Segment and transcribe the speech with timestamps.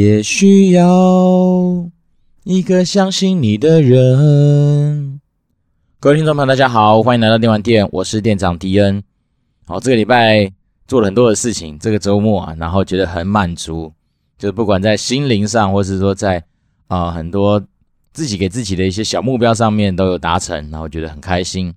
[0.00, 1.90] 也需要
[2.44, 5.20] 一个相信你的人。
[5.98, 9.02] 各位听众朋友，大家好，欢迎来到电玩店，我是店长迪恩。
[9.66, 10.50] 好，这个礼拜
[10.88, 13.92] 做了很多的事情，这个周末啊，然后觉得很满足，
[14.38, 16.42] 就是不管在心灵上，或是说在
[16.88, 17.62] 啊、很多
[18.14, 21.74] 自己给自己的一些小目标上面都有达成，然后觉得很开心。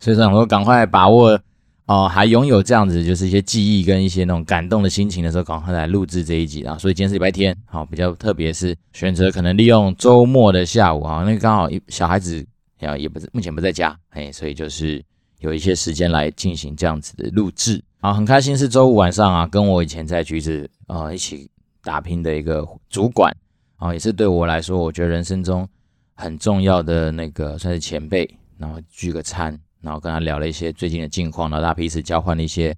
[0.00, 1.38] 所以说，我赶快把握。
[1.88, 6.76] 哦，还拥有这样子就是一些记忆跟一些那种感动的心情的时候，赶快来录制这一集啊！
[6.76, 12.46] 所以今天是礼拜天，好，比较特别是选择可能利用周末的下午啊，那刚好小孩子
[12.80, 15.02] 也也不是目前不在家，哎，所以就是
[15.38, 21.50] 有一些时间来进行这样子的录制啊，很开心是周五晚上啊，跟我以前在橘子啊一起
[21.82, 23.34] 打拼的一个主管
[23.78, 25.66] 啊，也是对我来说，我觉得人生中
[26.14, 29.58] 很重要的那个算是前辈，然后聚个餐。
[29.80, 32.76] 然后跟他聊了一些最近的近况，然后大家彼此交换了一些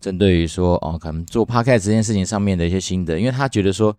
[0.00, 3.96] 针对于说哦，可能做 podcast 这件事情上面的一些心得，因为他觉得说，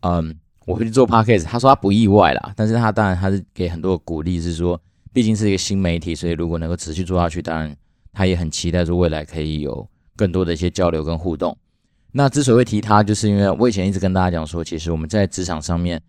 [0.00, 0.34] 嗯，
[0.66, 4.80] 我会去做 podcast，他说他不意外啦，但是他当然他是给很多鼓励，是说
[5.12, 7.76] 毕竟是一个新媒体，所以如果能够持续做下去，当然
[8.12, 11.56] 他也很期待说未来可以有更多的一些交流跟互动。
[12.12, 16.00] 那之所以会提他，就是因为我以前一直跟大家讲说，其实我们在职场上面。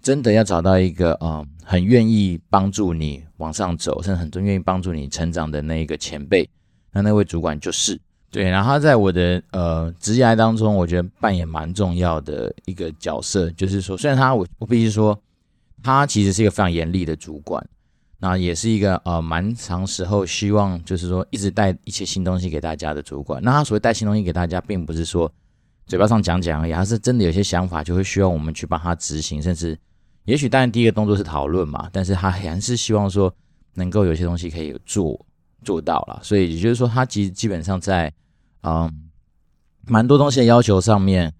[0.00, 6.48] 真的要找到一个啊、很愿意帮助你往上走，甚至很多愿意帮助你成长的那一个前辈，
[6.92, 8.48] 那那位主管就是对。
[8.48, 15.20] 然后他在我的呃职业当中，我觉得扮演蛮重要的一个角色，就是说，虽然他我我必须说，
[15.82, 17.62] 他其实是一个非常严厉的主管，
[18.18, 23.42] 那也是一个呃蛮长时候希望就是说一直带一些新东西给大家的主管。
[23.42, 25.30] 那他所谓带新东西给大家，并不是说
[25.86, 29.76] 嘴巴上讲讲而已，他是真的有些想法就会需要我们去帮他执行，甚至。
[30.28, 33.34] 也许当然第一个动作是讨论嘛，但是他还是希望说
[33.72, 35.18] 能够有些东西可以做
[35.64, 38.12] 做到了，所以也就是说他其实基本上在
[38.60, 38.92] 嗯
[39.86, 41.32] 蛮多东西的要求上面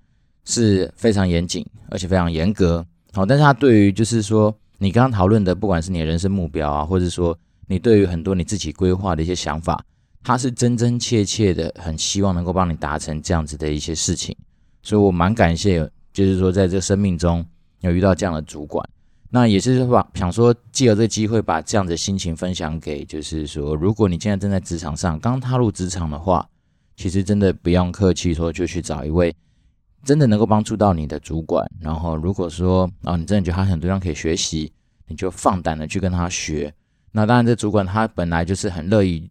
[0.47, 2.83] 是非常严谨而且非常严格，
[3.13, 9.85] 好，但是他对于就是说你刚刚讨论的不管是你的人生目标啊，或者说你对于很多你自己规划的一些想法，
[10.23, 14.35] 他是真真切切的很希望能够帮你达成这样子的一些事情，
[14.83, 17.45] 所以我蛮感谢，就是说在这生命中。
[17.81, 18.89] 有遇到这样的主管，
[19.31, 26.49] 那也是把想说借由这个机会把这样的心情分享给，就是说，如果你现在正在职场上刚踏入职场的话，
[26.97, 29.35] 其实真的不用客气，说就去找一位
[30.03, 31.65] 真的能够帮助到你的主管。
[31.79, 34.73] 然后如果说啊，你真的觉得他很多地方可以学习，
[35.07, 36.73] 你就放胆的去跟他学。
[37.13, 39.31] 那当然，这主管他本来就是很乐意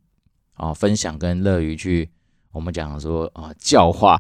[0.54, 2.10] 啊分享跟乐于去
[2.52, 4.20] 我们讲说啊教化。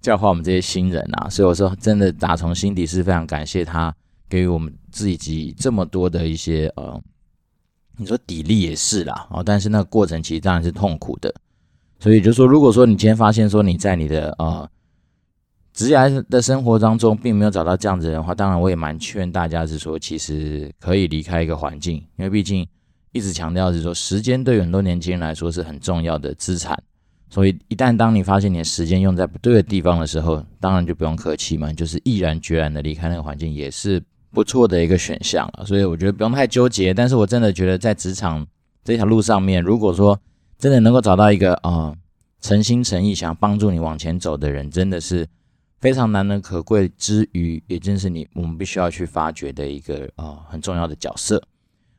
[0.00, 3.94] 教化我们这些新人啊，所以我说真的打从心底是非常感谢他
[4.28, 7.00] 给予我们自己这么多的一些呃，
[7.98, 11.34] 你说砥砺也是啦，哦，但是那个过程其实当然是痛苦的，
[11.98, 14.68] 所以就是说，如果说你今天发现说你在你的呃
[15.74, 15.98] 职业
[16.30, 22.66] 的生活当中并没有找到这样子的话，当然我也蛮劝大家是说，其实可以离开一个环境，因为毕竟
[23.12, 26.82] 一直强调是说，时间对很多年轻人来说是很重要的资产。
[27.32, 34.02] 所以，一旦当你发现你的时间用在不对的地方的时候，当然就不用客气嘛，就是毅然决然的离开那个环境，也是
[34.32, 35.64] 不错的一个选项了。
[35.64, 36.92] 所以我觉得不用太纠结。
[36.92, 38.44] 但是我真的觉得在职场
[38.82, 40.18] 这条路上面，如果说
[40.58, 41.94] 真的能够找到一个啊
[42.40, 45.24] 诚心诚意想要帮助你往前走的人，真的是
[45.78, 51.40] 非常难能可贵之余，也正是你我们必须要去发掘的一个啊很重要的角色。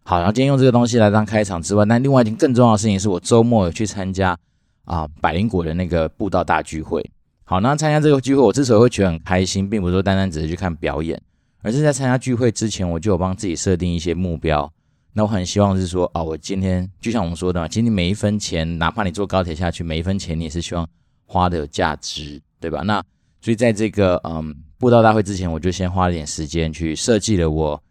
[0.03, 4.37] 好，然后今天用这个东西来当开场之外，那另外一件更重要的事情是我周末有去参加。
[4.85, 7.07] 啊，百灵果的那个布道大聚会，
[7.43, 11.21] 好，那参加这个聚会，我之所以会觉得很开心，并不是说单单只是去看表演，
[11.61, 14.71] 而是在参加聚会之前，我就有帮自己设定一些目标。
[15.13, 20.87] 那我很希望是说，啊，我今天就像我们说的，今天每一分钱，哪怕你坐高铁下去，每一分钱你也是希望
[21.25, 22.81] 花的有价值，对吧？
[22.81, 23.03] 那
[23.41, 27.81] 所以在这个嗯布道大会之前，我就先花了点时间去设计了我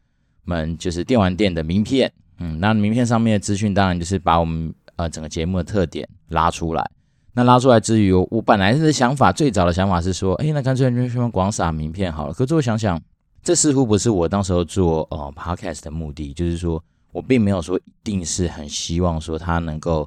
[0.44, 4.74] 们就是电玩店的名片，嗯，那名片上面的资讯当然就是把我们。
[5.00, 6.90] 呃，整个节目的特点拉出来，
[7.32, 12.34] 那拉出来之余，我本来的想法，最早的想法是说，哎，那干脆就去广撒名片好了。
[12.34, 13.00] 可是我想想，
[13.42, 16.82] 这似乎不是我当时候做呃 podcast 的目的，就是说
[17.12, 20.06] 我并没有说一定是很希望说它能够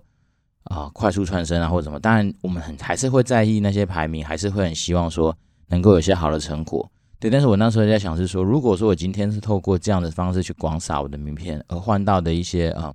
[0.65, 1.99] 啊、快速窜升啊或者什么。
[1.99, 5.35] 当然，我们很还是会在意那些排名，还是会很希望说
[5.69, 6.87] 能够有些好的成果。
[7.19, 12.93] 对，但是我那时候在想是说，如果说我今天是透过这样的方式去广撒我的名片，而换到的一些啊。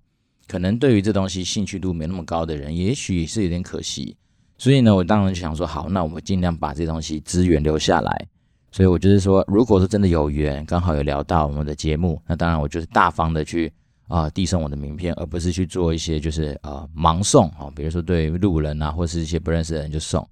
[0.48, 4.16] 可能对于这东西兴趣度没那么高的人，也许是有点可惜。
[4.56, 8.26] 所以呢，我当然就想说，好，那我们尽量把这东西资源留下来。
[8.72, 13.72] 所以我就是说，如果说真的有缘，刚好有聊到我们的节目，那当然我就是大方的去
[14.08, 20.26] 啊递送我的名片，而不是去做一些就是呃盲送啊，比如说对路人啊，或是一些不认识的人就送。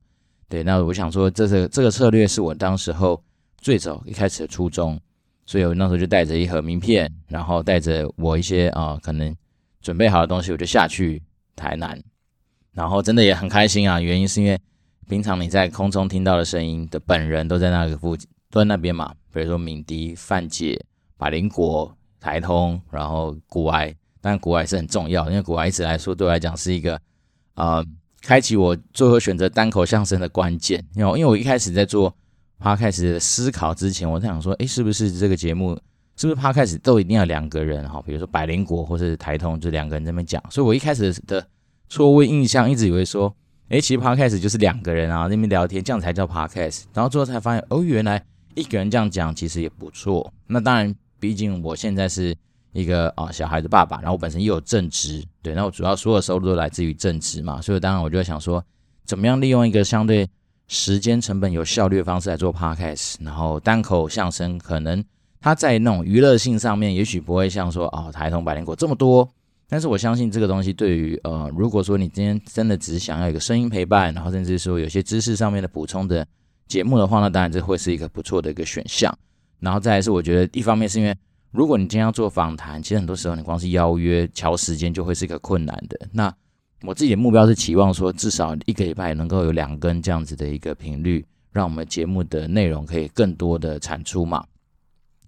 [0.49, 3.23] 对，那我想说，这是这个策略是我当时候
[3.59, 4.99] 最早一开始的初衷。
[5.49, 9.33] 所以我那时候就带着一盒名片，然后带着我一些啊、可能
[9.87, 11.23] 准备好的东西，我就下去
[11.55, 12.03] 台南，
[12.73, 14.01] 然后真的也很开心啊。
[14.01, 14.59] 原因是因为
[15.09, 19.15] 平常你在空中听到的声音的本人都在那个附近，都在那边嘛。
[19.33, 20.85] 比如说敏迪、范姐、
[21.17, 26.97] 百灵果、台通，然后股癌，当然股癌是很重要，因为股癌一直来说对我来讲是一个
[27.55, 27.87] 啊、呃、
[28.23, 30.85] 开启我最后选择单口相声的关键。
[30.97, 32.13] 因为因为我一开始在做。
[32.59, 35.79] Podcast 思考之前，我在想说，哎，是不是这个节目，
[36.17, 38.03] 是不是 Podcast 都一定要两个人哈？
[38.05, 40.43] 比如说百灵果或是台通，就两个人在那边讲。
[40.51, 41.47] 所以我一开始的
[41.89, 43.35] 错误印象，一直以为说，
[43.69, 46.85] 哎，其实 Podcast 就是两个人啊，那边聊天，这样才叫 Podcast。
[46.95, 48.25] 然后最后才发现，哦，原来
[48.55, 50.33] 一个人这样讲其实也不错。
[50.47, 52.35] 那当然，毕竟我现在是
[52.73, 58.65] 一个啊小孩的爸爸，然后我本身又有正职，对，那我主要所有收入都来自于正职嘛，所以当然我就想说，
[59.05, 60.29] 怎么样利用一个相对。
[60.69, 65.01] 时间成本有效率的方式来做 podcast，然后单口相声可能
[65.47, 69.29] 它在那种娱乐性上面，也许不会像说哦台通百灵果这么多，
[69.69, 76.27] 但是我相信这个东西对于呃，如果说你今天真的只是想要一个声音陪伴，然后甚至说有些知识上面的补充的
[76.67, 79.17] 节目的话，那当然这会是一个不错的一个选项。
[79.61, 81.17] 然后再来是我觉得一方面是因为
[81.53, 85.97] 如果你今天要做访谈，其实很多时候你光是邀约敲时间就会是一个困难的。
[86.11, 86.35] 那
[86.83, 94.45] 我自己的目标是期望说，至少一个礼拜能够有两更这样子的一个频率，让我们节目的内容可以更多的产出嘛。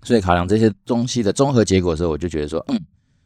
[0.02, 2.80] 所以考量这些东西的综合结果的时候，我就觉得说，嗯，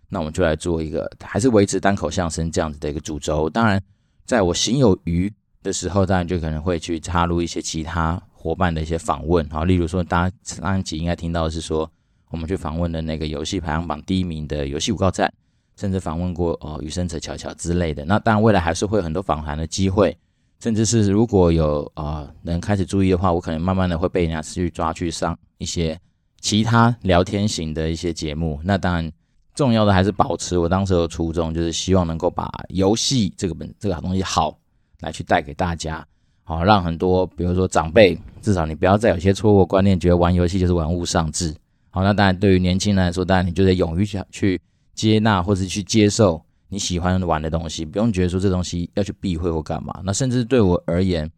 [0.09, 3.49] 那我们就来做一个，还是维持单口相声这样子的一个主轴。
[3.49, 3.83] 当然，
[4.25, 5.33] 在我行有余
[5.63, 11.91] 的时候，当然就可能会去插入一些其他伙伴的一些访问，好，例如说，大家上一集应该听到是说，
[12.31, 15.33] 我们去访问的那个游戏排行榜第一名的游戏五告站。
[15.75, 18.05] 甚至访问过哦，余生者巧巧之类的。
[18.05, 20.15] 那当然，未来还是会有很多访谈的机会，
[20.61, 25.99] 甚至是如果有啊能开始注意的话，我可能慢慢的会被人家去抓去上一些
[26.43, 28.61] 其他聊天型的一些节目。
[28.63, 29.11] 那当然，
[29.55, 34.59] 重要的还是保持我当时的初衷，就是希望能够把游戏这个本这个好东西好
[35.01, 36.07] 来去带给大家，
[36.45, 41.55] 好让很多比如说长辈，至少你不要再有些错误观念，觉得玩游戏就是玩物丧志。
[41.89, 44.61] 好，那当然对于年轻人来说，当然你就得勇于去去。
[44.95, 50.03] 接纳或者去接受你喜欢玩的东西，不用觉得说这东西要去避讳或干嘛。
[50.05, 51.29] 那甚至对我而言，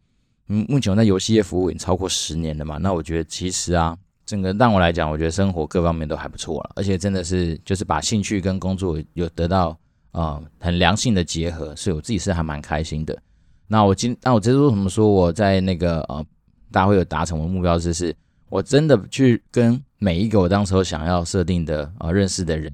[0.49, 2.77] 嗯，目前我在游戏业服务已经超过十年了嘛。
[2.77, 9.69] 那我觉得其实啊，整个让我来讲，我觉得生活各方面都还不错了，而且真的是就是把兴趣跟工作有得到
[10.11, 13.17] 啊、呃、很良性的结合，所以我自己是还蛮开心的。
[13.67, 16.25] 那我今那我这是为什么说我在那个呃
[16.71, 18.15] 大家会有达成我的目标，就是
[18.49, 22.71] 我真的去跟每一个我当时候想要设定的、呃、认识的人。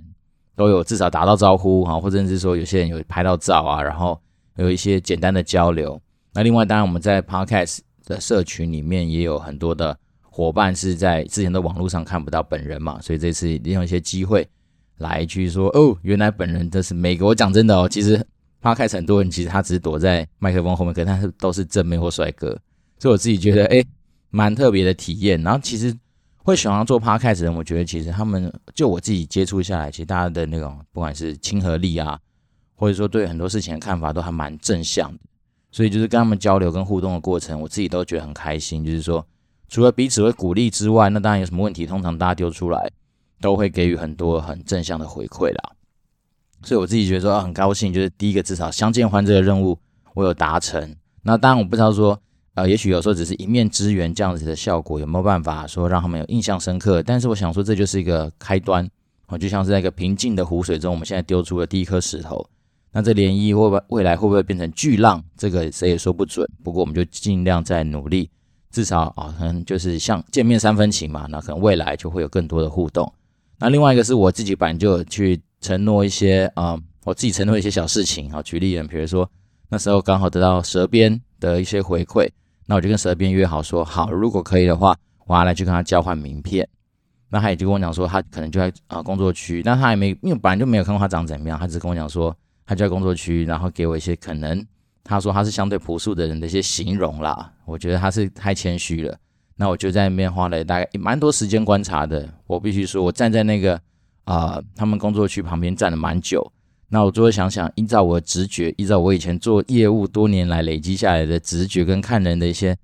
[0.53, 4.19] 都有至少打到招呼哈，或者是说有些人有拍到照啊，然后
[4.57, 5.99] 有一些简单的交流。
[6.33, 9.97] 那另外，当然我们在 Podcast 的社群里面也有很多的
[10.31, 14.47] 伙伴是在之前的网络上看不到本人嘛，所以这次利用一些机会
[14.97, 17.27] 来去说哦，原来本人这是美国。
[17.27, 18.19] 我讲真的哦，其实
[18.61, 22.57] Podcast 很多人其实他只是躲在麦克风后面，可是他是都是正面或帅哥，
[22.97, 23.83] 所以我自己觉得哎
[24.29, 25.39] 蛮特别的体验。
[25.43, 25.95] 然后其实。
[26.43, 32.19] 会喜欢做 podcast 的人，我觉得其实他们就我自己接触下来，其实大家的那种不管是亲和力啊，
[32.73, 35.19] 或者说对很多事情的看法都还蛮正向的，
[35.71, 38.83] 所以就是跟他们交流跟互动的过程，我自己都觉得很开心。
[38.83, 39.23] 就是说，
[39.71, 42.91] 除了彼此会鼓励之外，那当然有什么问题，通常大家丢出来
[43.39, 45.71] 都会给予很多很正向的回馈啦。
[46.61, 49.79] 所以我自己觉得说很高兴，就是第一个至少相见欢这个任务
[50.13, 50.95] 我有达成。
[51.23, 52.21] 那当然我不知道说。
[52.53, 57.01] 呃，也许有时候只是一面之缘这样子的效果，有没有办法说让他们有印象深刻？
[57.01, 58.85] 但是我想说，这就是一个开端，
[59.27, 62.45] 哦，就像是在一个平静的湖水中，我们现在丢出了第一颗石头，
[62.91, 65.23] 那这涟漪会不会未来会不会变成巨浪？
[65.37, 66.45] 这个谁也说不准。
[66.61, 68.29] 不过我们就尽量在努力，
[68.71, 73.11] 至少啊，可能就是像见面三分情嘛，那可能未来就会有更多的互动。
[73.59, 79.29] 那另外一个是我自己本来就去承诺一些啊、我自己承诺一些小事情啊，举例人，比如说
[79.69, 82.29] 那时候刚好得到蛇鞭的一些回馈。
[82.65, 86.67] 那我就跟蛇鞭约好说，好，如果可以的话，我要来去跟他交换名片。
[87.29, 92.35] 那他也就跟我讲说，他可能就在啊工作区，那他也没，因为本来就没有看过他长怎么样，他只跟我讲说，
[92.65, 94.65] 他就在工作区，然后给我一些可能
[95.03, 97.51] 他说他是相对朴素的人的一些形容啦。
[97.65, 99.17] 我觉得他是太谦虚了。
[99.55, 102.27] 那我就在那边花了大概蛮多时间观察的。
[102.47, 103.79] 我必须说，我站在那个
[104.23, 106.51] 啊、他们工作区旁边站了蛮久。
[106.89, 112.75] 那我就会想想，依照我的直觉，依照我以前做业务多年来累积下来的直觉跟看人的一些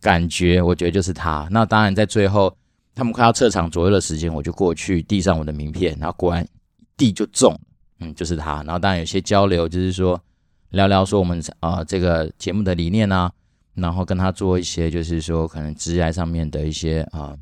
[0.00, 1.48] 感觉，我觉得就是他。
[1.50, 2.56] 那当然，在最后
[2.94, 6.46] 他们快要撤场左右的时间，我就过去递上我的名片，然后果然
[6.96, 7.58] 地就中，
[8.00, 8.62] 嗯，就是他。
[8.62, 10.20] 然后当然有些交流，就是说
[10.70, 13.30] 聊聊说我们啊、这个节目的理念啊，
[13.74, 17.36] 然后跟他做一些就是说可能职业上面的一些啊、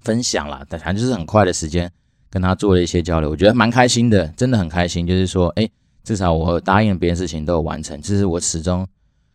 [0.00, 1.90] 分享啦，但反正就是很快的时间
[2.28, 5.06] 跟他做了一些交流，我觉得蛮开心的，真的很开心。
[5.06, 5.68] 就是说，哎，
[6.04, 8.86] 至少我答应别人事情都有完成，这是我始终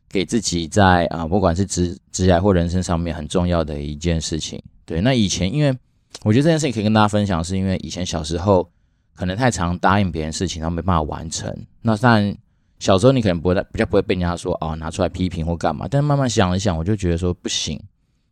[0.09, 4.61] 给自己在啊，不管是职职业或人生上面很重要的一件事情。
[4.85, 5.75] 对，那以前因为
[6.23, 8.69] 我觉得这件事情可以跟大家分享，是因为以前小时候
[9.15, 11.51] 可能太常答应别人事情，然后没办法完成。
[11.81, 12.35] 那当然
[12.81, 17.79] 小时候你可能不会比较不会被人家说哦拿出来批评或干嘛，但慢慢想一想，我就觉得说不行。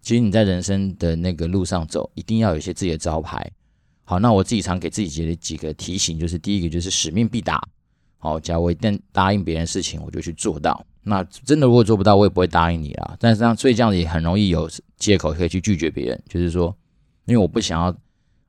[0.01, 3.47] 其实你在人生的那个路上走，一定要有一些自己的招牌。
[4.05, 7.61] 好，那我自己常给自己的几个提醒，就是第一个就是使命必达。
[8.17, 10.83] 好，假如我一旦答应别人事情，我就去做到。
[11.03, 13.15] 那真的如果做不到，我也不会答应你啦。
[13.19, 16.75] 但是这样，所以这样子也很容易有借口可以去拒绝别人，就是说，
[17.25, 17.95] 因为我不想要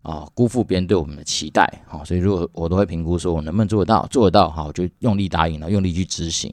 [0.02, 1.82] 啊辜负别人对我们的期待。
[1.86, 6.52] 好，所以如果我都会评估说我能不能做得到，做得到，好，就用力答应了，用力去执行，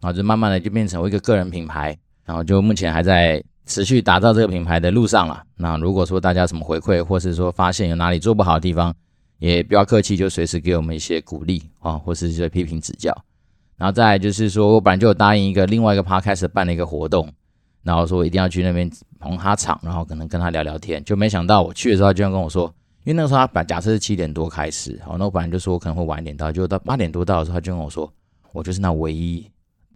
[0.00, 3.42] 然后就慢慢的就变成我一个个人品牌，然后就目前还在。
[3.70, 5.42] 持续打造这个品牌的路上了。
[5.56, 8.94] 那如果说大家什么回馈，或是说发现有哪里做不好的地方，
[9.40, 13.14] 也不要客气，就随时给我们一些鼓励啊，或是一些批评指教。
[13.76, 17.30] 然后再就是说，我本来就有答应一个另外一个 podcast 办了一个活动，
[17.82, 21.04] 然后说我一定要去那边捧他场，然后可能跟他聊聊天。
[21.04, 22.74] 就没想到我去的时候，他居然跟我说，
[23.08, 28.12] 因为那个时候他本假设是七点多开始，好，那我本来就说我可能会晚一点到，就到八点多到的时候，他就跟我说，
[28.52, 29.50] 我就是那唯一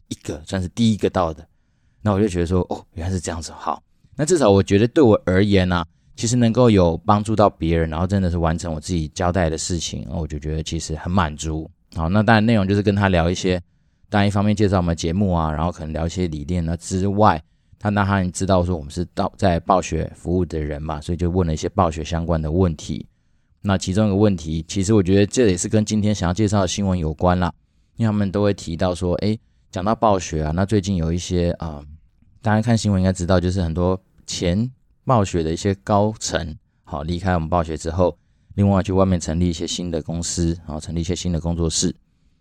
[0.09, 1.47] 一个算是第一个到的。
[2.01, 3.83] 那我就觉得说，哦，原来是这样子，好。
[4.17, 11.71] 那至少我觉得对我而言呢、啊，其实能够有帮助到别人，然后真的是完成我自己交代的事情，我就觉得其实很满足。
[11.95, 13.61] 好，那当然内容就是跟他聊一些，
[14.09, 17.43] 当然一方面介绍我们节目啊，然后可能聊一些理念呢之外，
[17.83, 23.07] 他那他知道说我们是到在暴雪服务的人嘛，所以就问了一些暴雪相关的问题。
[23.61, 27.53] 那其中一个问题，其实我觉得这也是跟今天想要介绍的新闻有关啦，
[27.97, 29.39] 因为他们都会提到说，诶。
[29.73, 31.83] 讲到暴雪啊，那最近有一些啊、
[32.43, 34.71] 大家看新闻应该知道，就是很多前
[35.07, 38.19] 暴雪的一些高层，好离开我们暴雪之后，
[38.55, 41.97] 另外去外面成立一些新的公司，然后成立一些新的工作室。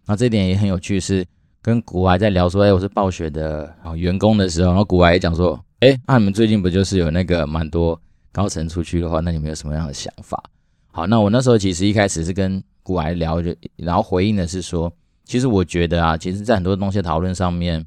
[0.07, 1.25] 那这点也很有趣，是
[1.62, 8.00] 跟古玩在聊说，哎，我是暴雪的啊员工的时候，然后古玩也讲说，哎，那、你们最近不就是有那个蛮多
[8.32, 10.41] 高层出去的话，那你们有什么样的想法？
[10.91, 14.91] 好，那我那时候其实一开始是跟古玩聊，就然后回应的是说。
[15.24, 17.86] 其实我觉得啊，其实，在很多东西讨论上面，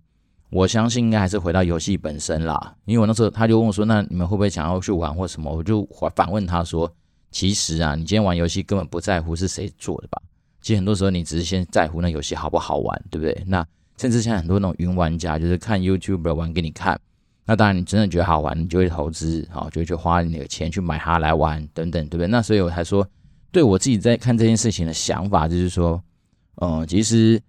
[0.49, 2.75] 我相信应该还是回到游戏本身啦。
[2.87, 6.90] 因为我那时候他就问我说：“那你们会不会想要去玩或什么？”我就反问他说
[7.31, 10.23] ：“其实啊，你今天玩游戏根本不在乎是谁做的吧？
[10.64, 13.44] 其实很多时候你只是先在乎那游戏好不好玩，对不对？
[13.47, 13.64] 那
[13.99, 16.99] 甚至像很多那种云玩家，就是看 YouTuber 玩给你看。
[17.44, 22.26] 那当然，你真的觉得好玩，你就会投资，好，就会去花你的钱去买它来玩等等，对不对？
[22.26, 23.06] 那所以我才说，
[23.52, 26.02] 对我自己在看这件事情的想法，就是说。
[26.62, 27.42] 嗯，其实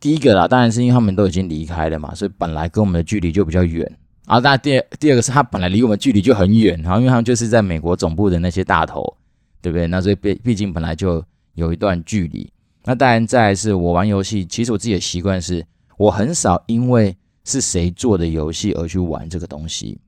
[0.00, 3.88] 第一个啦，当然是因为他们都已经离开了嘛，所以本来跟我们的距离就比较远。
[4.26, 9.16] 啊，那第二第二个是他本来离我们距离就很远，然后因为他们就是在美国总部的那些大头，
[9.62, 9.86] 对不对？
[9.86, 12.52] 那所以毕毕竟本来就有一段距离。
[12.88, 15.62] 那当然再来是我玩游戏，其实我自己的习惯是，
[15.98, 17.14] 我很少因为
[17.44, 20.00] 是谁做的游戏而去玩这个东西。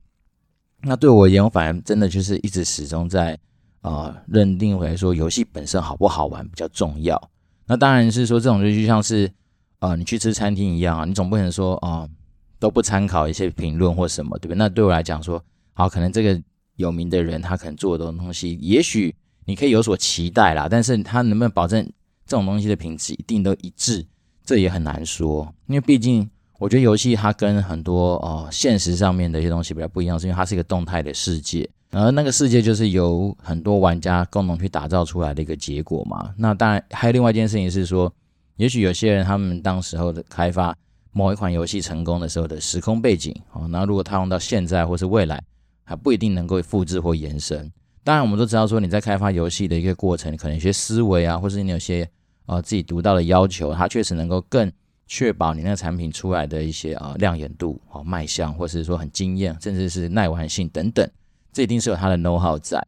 [0.81, 3.37] 那对我而言，我反而真的就是一直始终在
[3.81, 7.29] 啊、认定为说游戏本身好不好玩比较重要。
[7.67, 9.31] 那当然是说，这种就像是，
[9.77, 12.09] 呃，你去吃餐厅一样啊，你总不能说啊、
[12.57, 14.57] 都不参考一些评论或什么，对不对？
[14.57, 15.39] 那对我来讲说，
[15.73, 16.41] 好，可能这个
[16.77, 21.87] 有名的人他可能做的东西，也许你可以有所期待啦，但是他能不能保证
[22.31, 24.05] 这种东西的品质一定都一致，
[24.45, 25.53] 这也很难说。
[25.67, 31.69] 因为毕竟，我觉得游戏它跟很多呃现实上面的一些东西比较不一样，是因为它是一个动态的世界。
[31.89, 36.33] 而那个世界就是由很多玩家共同去打造出来的一个结果嘛。
[36.37, 38.09] 那当然还有另外一件事情是说，
[38.55, 40.73] 也许有些人他们当时候的开发
[41.11, 45.43] 某一款游戏成功的时候的时空背景，哦，那如果套用到现在或是未来，
[45.83, 47.69] 还不一定能够复制或延伸。
[48.05, 52.09] 当然我们都知道说你在开发游戏的一个过程，可能有些思维啊，或是你有些
[52.45, 54.71] 呃自己独到的要求，它确实能够更
[55.07, 61.09] 确保你那个产品出来的一些呃亮眼度、哦卖相，或者是说很惊艳，甚至是耐玩性等等。
[61.53, 62.81] 这一定是有它的 know how 在，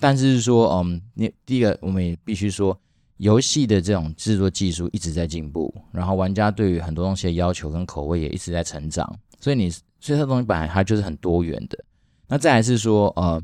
[0.00, 2.76] 但是说，嗯，你第一个我们也必须说，
[3.18, 11.78] 游戏的这种制作技术一直在进步，然后玩家对于很多东西的要求跟口味也一直在成长，所以你，所以这东西本来它就是很多元的。
[12.26, 13.40] 那再来是说，呃，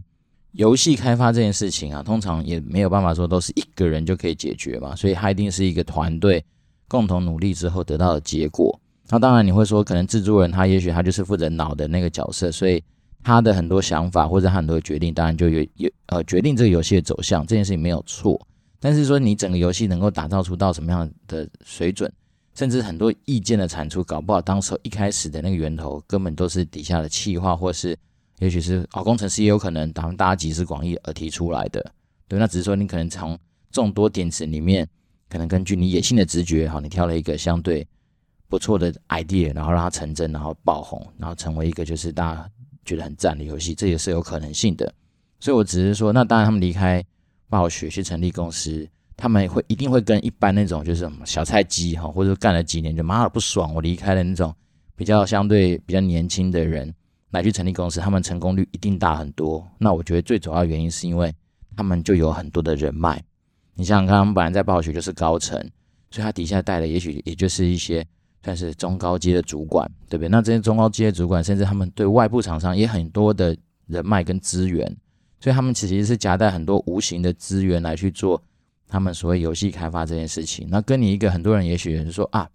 [0.55, 6.45] 游戏开发这件事情啊，通常也没有办法说都是一个人就可以解决嘛，所以它一定是一个团队
[6.89, 8.81] 共同努力之后得到的结果。
[9.09, 12.83] 那当然你会说，可能制作人他也许他就是负责脑的那个角色，所以。
[13.27, 18.39] 他的很多想法或者很多决定，当然就有有呃决定这个游戏的走向，这件事情没有错。
[18.79, 22.13] 但是说你整个游戏能够打造出到什么样的水准，
[22.55, 27.97] 甚至很多意见的产出，搞不好当时一开始的那个源头根本都是底下的气话或是
[28.41, 31.93] 也许是哦，工程师也有可能，当大家集思广益而提出来的。
[32.27, 33.39] 对，那只是说你可能从
[33.71, 34.89] 众多点子里面，
[35.29, 37.87] 可能根据你野性的直觉，哈，你挑了一个相对
[38.49, 42.51] 不错的 idea，然后让它成真，然后爆红，然后成为一个就是大家
[42.85, 44.93] 觉得很赞的游戏，这也是有可能性的。
[45.39, 47.05] 所以我只是说，那当然他们离开
[47.49, 54.55] 暴雪去成立公司，他们会一定会跟一般那种就是什么小菜鸡哈，或者干了几年就妈的不爽，我离开的那种
[54.97, 56.93] 比较相对比较年轻的人
[57.35, 59.67] 来去成立公司，他们成功率一定大很多。
[59.79, 61.35] 那我觉得最主要原因是因为。
[61.77, 63.21] 他们就有很多的人脉，
[63.75, 65.59] 你想想看，他们本来在暴雪就是高层，
[66.09, 68.07] 所以他底下带的也许也就是一些
[68.45, 70.29] 算是中高阶的主管，对不对？
[70.29, 73.57] 那这些中高阶的主管，甚至他们对外部厂商也很多的
[73.89, 74.87] 人脉跟资源，
[75.41, 78.41] 所以他们其实是夹带很多无形的资源来去做
[78.87, 80.69] 他们所谓游戏开发这件事情。
[80.71, 82.49] 那跟你一个很多人也许人说啊，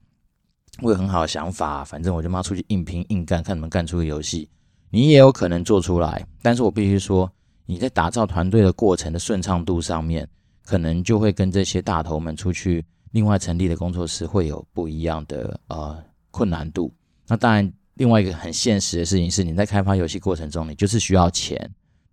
[0.81, 4.47] 我有很好的想法，反正我就妈出去硬拼硬干，看能不能干出个游戏，
[4.89, 7.31] 你也有可能做出来，但是我必须说。
[7.71, 10.27] 你在打造团队的过程的顺畅度上面，
[10.65, 15.95] 可能就会跟这些大头们出去另外成立的工作室会有不一样的呃
[16.31, 16.91] 困难度。
[17.27, 21.55] 那当然，另外一个很现实的事情是，你在开发游戏过程中，你就是需要钱，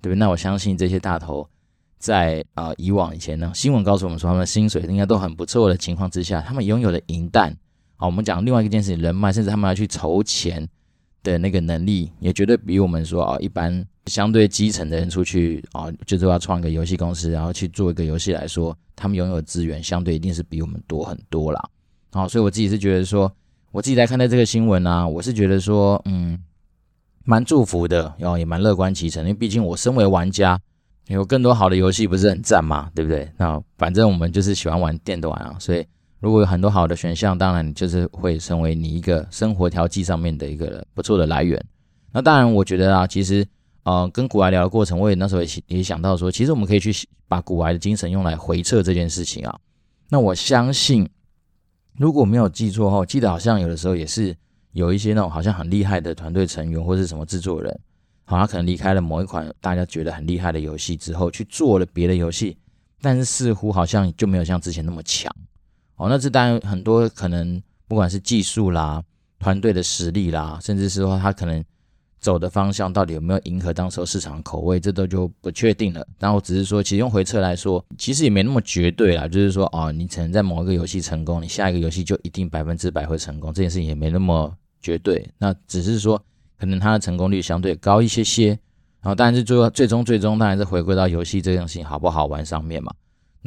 [0.02, 0.16] 对不对？
[0.16, 1.49] 那我相信这些大头
[1.99, 7.56] 在呃以往以前呢，新闻告诉我们说，他们薪水应该都很不错的情况之下，他们拥有的银弹，
[7.97, 10.68] 好，我们讲另外一件事情，人脉，甚至他们要去筹钱
[11.33, 13.87] 的那个能力，也绝对比我们说啊一般。
[14.06, 21.61] 相对基层的人出去啊，就是要创一个游戏公司，然后去做一个游戏来说，他们拥有资源相对一定是比我们多很多啦。
[22.12, 23.28] 好，所以我自己是觉得说，
[23.73, 26.38] 我自己在看待这个新闻啊，我是觉得说，嗯，
[27.25, 30.56] 蛮祝福的，然后也蛮乐观其成，因为毕竟我身为玩家，
[31.09, 33.28] 有更多好的游戏不是很赞嘛，对不对？
[33.37, 35.84] 那反正我们就是喜欢玩电动玩啊，所以
[36.26, 41.65] 如果有很多好的选项，当然就是会成为你一个生活调剂上面的一个不错的来源。
[42.12, 43.47] 那当然，我觉得啊，其实。
[43.84, 46.93] 呃，跟古癌聊的过程，我也那时候也也想到说，其实我们可以去
[47.28, 49.56] 把古癌的精神用来回测这件事情啊。
[50.08, 51.08] 那我相信，
[51.97, 54.36] 如果没有记错后，记得好像有的时候也是
[54.73, 57.80] 有一些那种好像很厉害的团队成员或是什么制作人，
[58.25, 62.58] 好，他可能离开了某一款大家觉得很厉害的游戏之后，去做了别的游戏，
[63.00, 65.32] 但是似乎好像就没有像之前那么强。
[65.97, 69.02] 哦，那这当然很多可能，不管是技术啦、
[69.39, 71.65] 团队的实力啦，甚至是说他可能。
[72.19, 76.04] 走的方向到底有没有迎合当时候市场口味，这都就不确定了。
[76.19, 79.28] 然后只是说，其实用回测来说，其实也没那么绝对啦。
[79.28, 85.25] 就是说，哦，你可能在某一个游戏成功，你下一个游戏就一定百分之百会成功，这件事情也没那么绝对。
[85.39, 86.21] 那只是说，
[86.59, 88.49] 可能它的成功率相对高一些些。
[89.02, 92.93] 然后，当然是最后最终最终当然是回归到游戏这件事情好不好玩上面嘛。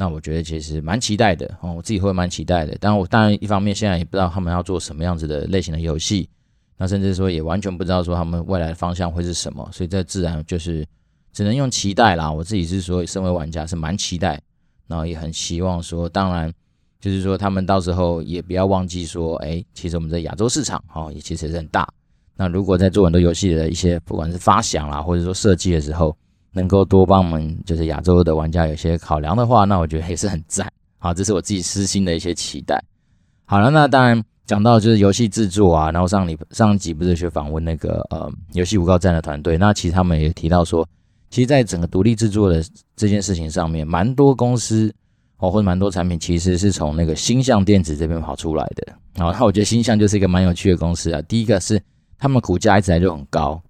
[0.00, 2.74] 那我觉得其实蛮期待的哦，我自己会蛮期待的。
[2.80, 6.26] 但我当然一方面现在也不知道他们要做什么样子的类型的游戏。
[6.78, 10.86] 那甚至说也完全不知道说他们未来的方向会是什么，所以这自然就是
[11.34, 12.32] 只能用期待啦。
[12.32, 14.40] 我自己是说，身为玩家是蛮期待，
[14.86, 16.50] 然后也很希望说，当然
[16.98, 21.86] 就是说他们到时候也不要忘记说，哎，其实我们在亚洲市场哦也其实是很大。
[22.36, 26.16] 那如果在做很多游戏的一些不管是发想啦，或者说设计的时候，
[26.52, 30.70] 能够多帮我们就是亚洲的玩家有些考量的话，那我觉得也是很赞。
[30.98, 32.82] 好，这是我自己私心的一些期待。
[33.44, 34.22] 好了，那当然。
[34.46, 40.84] 讲到就是游戏制作啊，然后上礼上集不是去访问那个呃游戏五告站的团队，那其实他们也提到说，
[41.30, 42.60] 其实，在整个独立制作的
[42.96, 44.92] 这件事情上面，蛮多公司
[45.36, 48.92] 哦或者蛮多产品其实是从那个星象电子这边跑出来的。
[49.14, 51.22] 然后，那我觉得星象就是一个蛮有趣的公司啊。
[51.28, 51.80] 第一个是
[52.18, 53.62] 他们股价一直来就很高，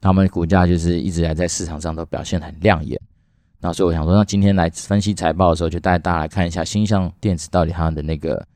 [0.00, 3.00] 他们股价就是一直来在市场上都表现很亮眼。
[3.60, 8.46] 那，所以我想说，那今天来分析财报的时候，就带大家来看一下星象电子到底它的那个。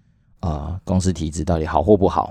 [0.40, 2.30] 呃，公司体质到底好或不好？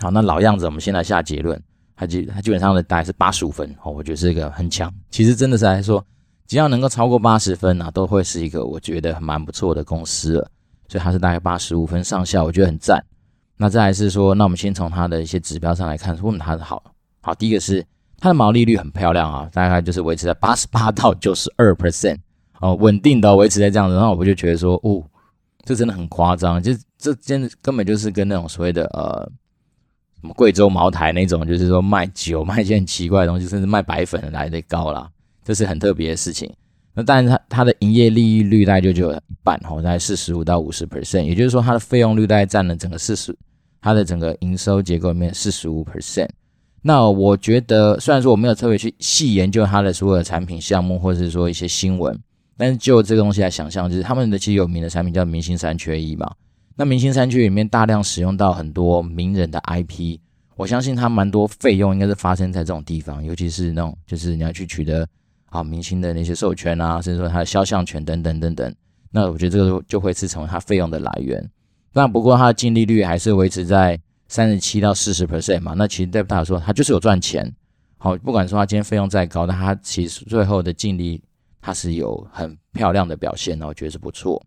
[0.00, 1.62] 好，那老样子，我们先来下结论。
[1.94, 4.92] 它基它基本上的大概是八十五分哦，我觉得是一个很强。
[5.10, 6.04] 其实真的是来说，
[6.48, 10.50] 只要能够超过八十分啊，都会是一个我觉得蛮不错的公司了。
[10.88, 13.00] 所以它是大概八十五分上下，我觉得很赞。
[13.56, 16.82] 那再来是说，那我们先从它的一些指标上来看，问它的好。
[17.22, 17.86] 好，第一个是
[18.24, 22.16] 它的毛利率很漂亮啊，大概就是维持在八十八到九十二 percent
[22.58, 23.94] 哦，稳定的维持在这样子。
[23.94, 25.04] 然后我就觉得说，哦。
[25.66, 29.26] 这真的很夸张，就这真的根本就是跟那种所谓的呃
[30.20, 35.08] 什么贵州茅台那种，就是说卖酒卖一些很奇怪的东西，甚至卖白粉来的高啦，
[35.42, 36.52] 这是很特别的事情。
[36.92, 43.34] 那当然它它的营业利率大概就只有一半哦，大概四十五到五十 percent，也就是说它的费用率大概占了整个四十，
[43.80, 46.28] 它的整个营收结构里面四十五 percent。
[46.86, 52.14] 那我觉得虽然说我没有特别去细研究它的所有的产品项目，或者是说一些新闻。
[52.58, 56.30] 但是就这个东西来想象，就是他们的其实有名的产品叫《明星三缺一》嘛。
[56.76, 60.18] 那《明星三缺一》里面大量使用到很多名人的 IP，
[60.56, 65.08] 我相信它蛮多费用应该是发生在这种地方，尤其是那种就是你要去取得
[65.46, 68.74] 啊明星的那些授权啊，甚至说它的肖像权等等等等。
[69.10, 71.50] 那我觉得这个就会是成为它费用的来源。
[71.92, 73.98] 那不过它的净利率还是维持在
[74.34, 77.48] 三十七到四十 percent 嘛，那其实代表说它就是有赚钱。
[77.98, 81.22] 好，不管说它今天费用再高，但它其实最后的净利
[81.60, 84.44] 它是有很漂亮的表现，那我觉得是不错。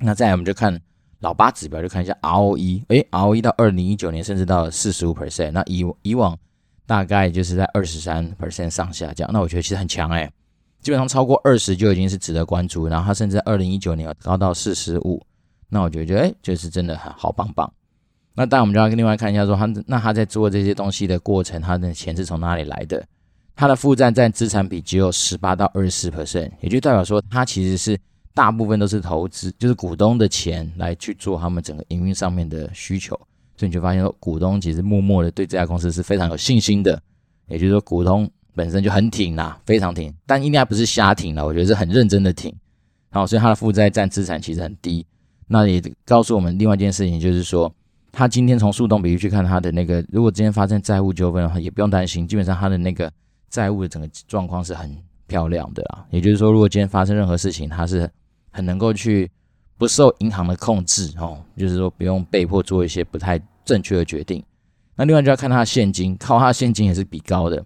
[0.00, 0.76] 那再来我们就看
[1.20, 6.36] 老八指标，就看一下 ROE，诶，ROE 到二零一九年甚至到了四十五 percent，那以以往
[6.84, 10.28] 大概就是在二十三 percent 上下这样，那我觉得其实很强诶，
[10.80, 15.24] 基本上超过二十就已经是值得关注，然后它甚至二零一九年高到四十五，
[15.68, 17.72] 那我觉得诶，就是真的很好棒棒。
[18.38, 23.04] 那当然我们就要另外看一下说，他那他在做这些东西的过程，他的钱是从哪里来的？
[23.54, 27.98] 他的负债占资产比只有十八到二十四 percent，也就代表说他其实是。
[28.34, 33.16] 大部分都是投资，就是股东的钱来去做他们整个营运上面的需求，
[33.56, 37.02] 所以你就发现说，股东其实默默的对这家公司是非常有信心的，
[37.48, 42.54] 也就是说，股东本身就很挺啦，非常挺，但应该不是瞎挺啦，我觉得是很认真的挺。
[43.10, 45.04] 然后，所以他的负债占资产其实很低，
[45.48, 47.74] 那也告诉我们另外一件事情，就是说，
[48.18, 53.08] 他今天从速动比率去看他的那个，如果今天发生债务纠纷的话，也不用担心，基本上他的那个
[53.48, 54.92] 债务的整个状况是很
[55.28, 56.04] 漂亮的啊。
[56.10, 58.10] 也就是说，如果今天发生任何事情，他是
[58.50, 59.30] 很能够去
[59.76, 64.42] 不受银行的控制哦，就是说不用被迫做一些不太正确的决定。
[64.96, 67.64] 那另外就要看他现金，靠他现金也是比高的，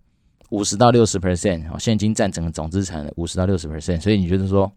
[0.51, 4.03] 五十到六十 percent 哦，现金占整个总资产的五十到六十 percent。
[4.03, 4.71] 所以你觉得说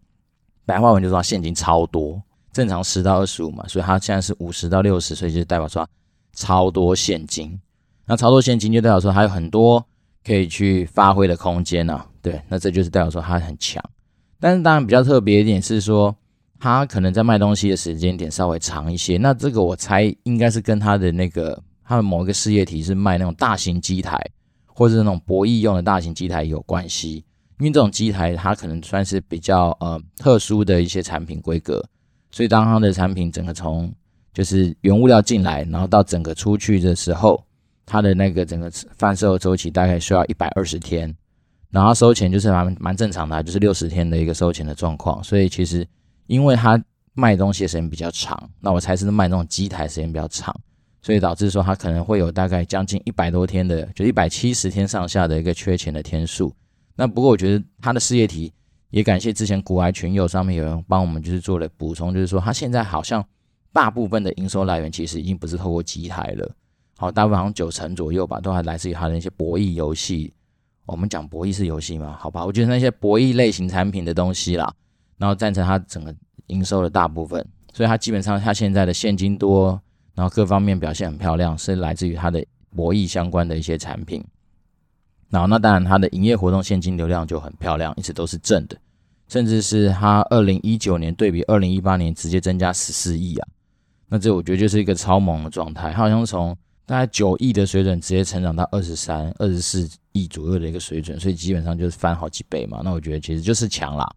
[0.65, 2.21] 白话文就是说现金超多，
[2.55, 5.85] 正常十到二十五嘛，所以他现在是五十到六十，所以就代表说
[6.33, 7.59] 超多现金。
[8.05, 9.85] 那超多现金就代表说还有很多
[10.25, 13.83] 可以去发挥的空间啊，对，那这就是代表说他很强。
[14.39, 16.15] 但是当然比较特别一点是说，
[16.57, 19.17] 他可能在卖东西的时间点稍微长一些。
[19.17, 24.17] 那这个我猜应该是跟他的那个他的某一个事业体是卖那种大型机台，
[24.65, 27.25] 或者是那种博弈用的大型机台有关系。
[27.59, 31.83] 因为这种机台它可能算是比较呃特殊的一些产品规格，
[32.35, 33.89] 所以当它的产品整个从
[34.33, 37.41] 就是原物料进来，然后到整个出去的时候，
[37.85, 41.15] 它的那个整个贩售周期大概需要一百二十天。
[41.71, 45.23] 然后收钱就是蛮蛮正常的，就是六十天的一个收钱的状况。
[45.23, 45.87] 所以其实，
[46.27, 46.77] 因为他
[47.13, 50.53] 卖东西的时间比较长，那我猜是卖那种机台时间比较长，
[51.01, 56.53] 所以导致说他可能会有大概将近一百多天的，就一百七十天上下的一个缺钱的天数。
[56.97, 58.51] 那不过我觉得他的事业体
[58.95, 63.21] 也感谢之前股癌群友上面有人帮我们就是做了补充，就是说他现在好像
[63.73, 66.49] 大部分的营收来源其实已经不是透过机台了，
[66.95, 70.33] 好，大部分好像九成左右吧，都还来自于他的那些博弈游戏。
[70.85, 72.15] 我们讲博弈是游戏嘛？
[72.17, 74.73] 好吧，我觉得那些博弈类型产品的东西啦，
[75.17, 76.15] 然后占成它整个
[76.47, 79.77] 营收的大部分，所以它基本上它现在的现金多，
[80.13, 82.41] 然后各方面表现很漂亮，是来自于它的
[82.73, 84.23] 博弈相关的一些产品。
[85.29, 88.77] 然后那当然它的营业活动现金流量就很漂亮，一直都是正的，
[89.27, 93.47] 甚至是它二零一九年对比二零一八年直接增加十四亿啊，
[94.09, 96.57] 那这我觉得就是一个超猛的状态，它好像从。
[96.87, 102.81] 大概九亿的水准直接成长到二十三、二十四亿左右的一个水准，所以基本上就是翻好几倍嘛。
[102.83, 104.07] 那我觉得其实就是强啦。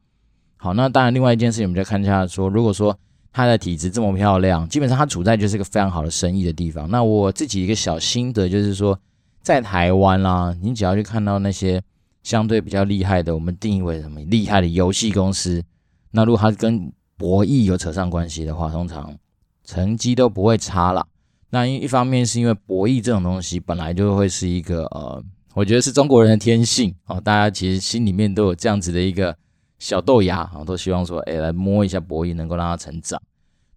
[0.58, 2.94] 好，那当然另外一件事情，我们再看一下说，如果说
[3.32, 6.90] 他的体质这么漂亮，基本上他处在就是一个非常好的生意的地方。
[6.90, 9.00] 那我自己一个小心得就是说，
[9.40, 11.80] 在台湾啦，你只要去看到那些
[12.28, 15.64] 相对比较厉害的，我们定义为什么厉害的游戏公司，
[16.10, 19.16] 那如果它跟博弈有扯上关系的话，通常
[19.64, 21.06] 成绩都不会差啦。
[21.48, 29.34] 那一一方面是因为博弈这种东西本来就会是一个呃，我觉得是中国人的天性哦，大家其实心里面都有这样子的一个
[29.78, 33.18] 小豆芽啊，都希望说，哎，来摸一下博弈，能够让它成长。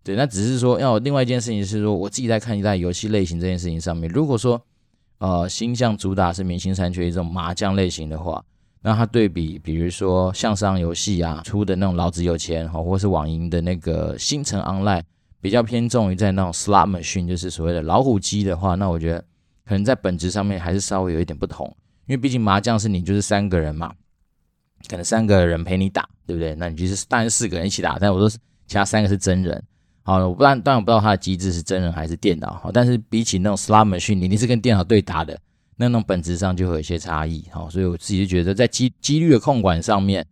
[0.04, 4.62] 对，那只是说要另外一件事情是说，我自己在看一代游戏类型这件事情上面，如果说
[5.22, 8.44] 呃，星象主打是明星三缺一这种麻将类型的话，
[8.82, 15.04] 那它对比比如说向上游戏啊出的那种老子有钱哈，或是网银的那个星辰 Online。
[15.40, 19.20] 比较偏重于在那种 slot machine，就是所谓的老虎机的话，那我觉得
[19.66, 21.66] 可能在本质上面还是稍微有一点不同，
[22.06, 23.92] 因为毕竟麻将是你就是三个人嘛，
[24.88, 26.54] 可能三个人陪你打，对不对？
[26.54, 29.64] 那你就是当然四个人一起打，但我说其他三个是真人，
[30.04, 35.40] 好，我不然当然不知道它的机制是真人还是电脑，好，但是比起那种 slot machine，你一定是跟电脑对打的，
[35.78, 40.26] 那种本质上就会有一些差异，好，所以我自己就觉得在机机率的控管上面。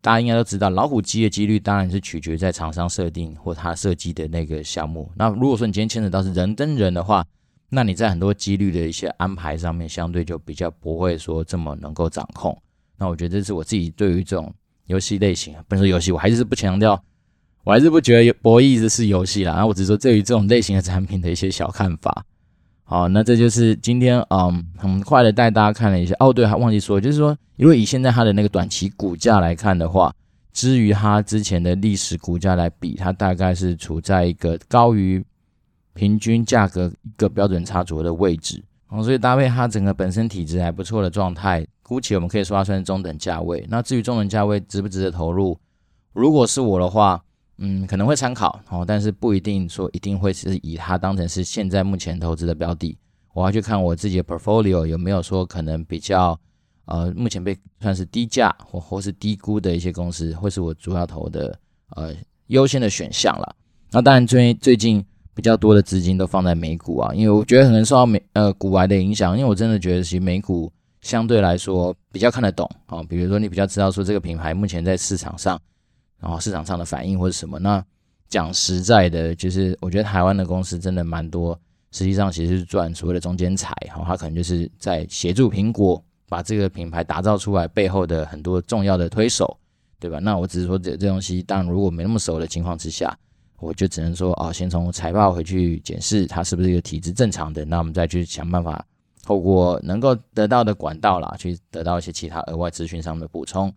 [0.00, 5.10] 大家应该都知道，老虎机的几率当然是取决在厂商设定或他设计的那个项目。
[5.16, 7.24] 那如果说你今天牵扯到是人跟人的话，
[7.70, 12.54] 那你在很多几率的一些安排上面，相对就比较不会说这么能够掌控。
[12.98, 14.52] 那我觉得这是我自己对于这种
[14.88, 17.02] 游戏类型，不是游戏，我还是不强调，
[17.64, 19.54] 我还是不觉得博弈是游戏啦。
[19.54, 22.24] 然后我只是说对于这种类型的产品的一些小看法。
[22.84, 26.14] 好，那这就是今天嗯很快的带大家看了一下。
[26.20, 30.14] 哦，对，还忘记说，就是说，如果以现在它的那个短期股价来看的话，
[30.52, 35.24] 至于它之前的历史股价来比，它大概是处在一个高于
[35.94, 38.62] 平均价格一个标准差左右的位置。
[38.88, 43.64] 哦，所以搭配它整个本身体质还不错的状态，姑且我们可以说它算是中等价位。
[43.70, 45.58] 那至于中等价位值不值得投入，
[46.12, 47.24] 如果是我的话，
[47.58, 52.96] 嗯，可能会参考哦，但是不一定说一定会是以它当成是现在目前投资的标的。
[53.32, 56.38] 我要去看我自己的 portfolio 有没有说可能比较
[56.86, 61.58] 呃，目前被算是低价或或是低估的一些公司，会是我主要投的
[61.96, 62.14] 呃
[62.48, 63.56] 优先的选项了。
[63.90, 65.04] 那当然最最近。
[65.36, 75.60] 比较多的资金都放在美股啊，因为我觉得可能受到美呃股癌的影响，因为我真的觉得其实美股相对来说比较看得懂啊，比如说你比较知道说这个品牌目前在市场上，
[76.24, 77.58] 然后市场上的反应或者什么。
[77.58, 77.84] 那
[78.28, 81.58] 讲实在的，就是我觉得台湾的公司真的蛮多，
[81.92, 89.56] 实际上其实是赚所谓的中间财，哈，他可能就是在协助苹果把这个品牌打造出来背后的很多重要的推手，
[90.00, 90.18] 对吧？
[90.18, 93.16] 那我只是说这这东西，当然如果没那么熟的情况之下。
[93.60, 98.84] 我就只能说啊，先从财报回去检视它是不是一个体质正常的，那我们再去想办法
[99.22, 103.72] 透过能够得到的管道啦，去得到一些其他额外资讯上的补充。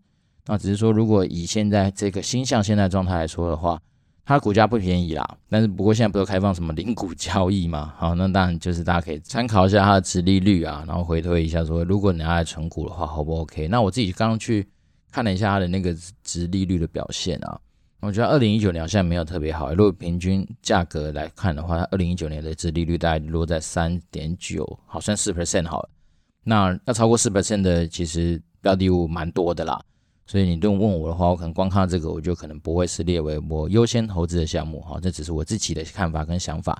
[0.47, 3.79] 那只是说，如果以现在这个星象现在状态来说的话，
[4.25, 5.37] 它股价不便宜啦。
[5.49, 7.93] 但是不过现在不是开放什么零股交易嘛？
[7.97, 13.67] 好，那当然就是大家可以参考一下它的殖利率啊，然后回推一下说，如果你要来存股的话，好不 OK？
[13.67, 14.67] 那我自己刚刚去
[15.11, 17.59] 看了一下它的那个殖利率的表现啊。
[17.99, 19.73] 我觉得二零一九年好像没有特别好。
[19.73, 25.89] 如果平均价格来看的话，它二零一九年的殖利率大概落在三点九，好像四 percent 好了。
[26.43, 29.81] 那要超过四 percent 的，其实标的物蛮多的啦。
[30.27, 34.99] 所以你都问我的话，我可能光看到这个，我就可能不会是列为我优先投资的项目哈。
[35.01, 36.77] 这只是我自己的看法跟想法。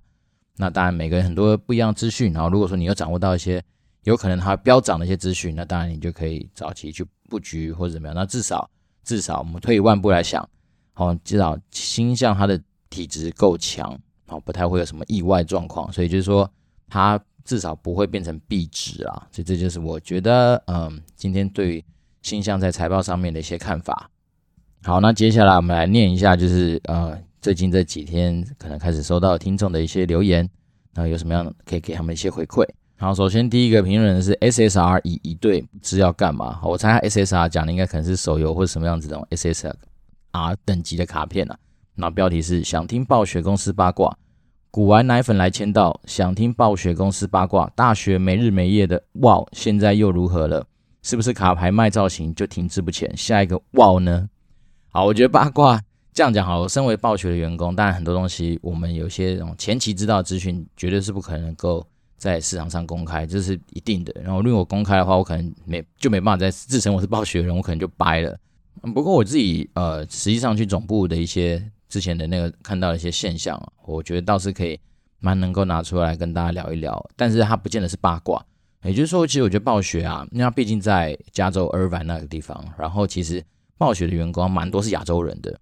[0.57, 2.33] 那当然，每个人很多不一样资讯。
[2.33, 3.63] 然后如果说你有掌握到一些
[4.03, 8.13] 有可能它飙涨的一些资讯，那当然你就可以早期去布局或者怎么样。
[8.13, 8.69] 那至少
[9.03, 10.47] 至少我们退一万步来想。
[10.93, 16.51] 好，至少星象它的体质够强，好，不太会有什么意外状况，所以就是说
[16.89, 21.85] 它至少不会变成壁纸啊，所以这就是我觉得，嗯，今天对于
[22.21, 24.09] 星象在财报上面的一些看法。
[24.83, 30.49] 好，那接下来我们来念一下，就是呃，最近这几天可能开始收到听众的一些留言，
[30.93, 32.63] 那有什么样可以给他们一些回馈。
[32.97, 36.59] 好，首先第一个评论是 SSR 已移队，不知要干嘛。
[36.63, 39.73] 我猜 SSR 讲的应该可能是手游或者什么样子的 SSR。
[40.63, 41.57] 等级的卡片啊，
[41.95, 44.15] 那标题是想听暴雪公司八卦，
[44.69, 50.67] 古玩奶粉来签到，想听暴雪公司八卦，大学没日没夜的，哇，现在又如何了？
[51.01, 53.15] 是不是卡牌卖造型就停滞不前？
[53.15, 54.29] 下一个哇呢？
[54.89, 55.81] 好，我觉得八卦
[56.13, 61.85] 这样讲好，我身为暴雪的员工，当然很多东西我们有些这种前期知道的资讯，绝对是不可能够
[62.17, 64.13] 在市场上公开，这是一定的。
[64.23, 68.37] 然后如果公开的话，我可能没就没办法再自称我是暴雪人，我可能就掰了。
[68.93, 74.79] 不过我自己呃，实际上去总部的一些之前的那个看到的一些现象，我觉得倒是可以
[75.19, 77.09] 蛮能够拿出来跟大家聊一聊。
[77.15, 78.43] 但是它不见得是八卦，
[78.87, 83.43] 也就是说，其实我觉得暴雪啊，因为它毕竟在加州尔湾那个地方，然后其实
[83.77, 85.59] 暴雪的员工蛮多是亚洲人的。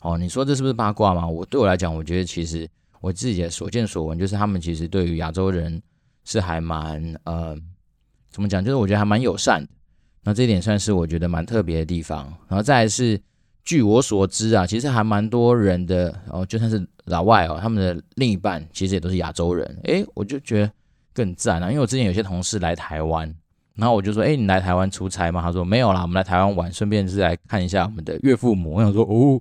[0.00, 1.26] 哦，你说这是不是八卦吗？
[1.28, 2.68] 我对我来讲，我觉得其实
[3.00, 5.80] 我自己的所见所闻，就是他们其实对于亚洲人
[6.24, 7.56] 是还蛮呃，
[8.30, 8.64] 怎么讲？
[8.64, 9.68] 就是我觉得还蛮友善的。
[10.24, 13.20] 那这一点算是我觉得蛮特别的地方，然后再是，
[13.64, 20.72] 据我所知啊，其实还蛮多人的哦，就算是老外哦，他们的另一半其实也都是亚洲人，诶，我就觉得
[21.12, 23.32] 更赞啊，因为我之前有些同事来台湾，
[23.74, 25.40] 然后我就说，哎，你来台湾出差吗？
[25.42, 28.74] 他说没有啦，我们来台湾玩，顺便是来看一下我们的岳父母。
[28.76, 29.40] 我想说，哦，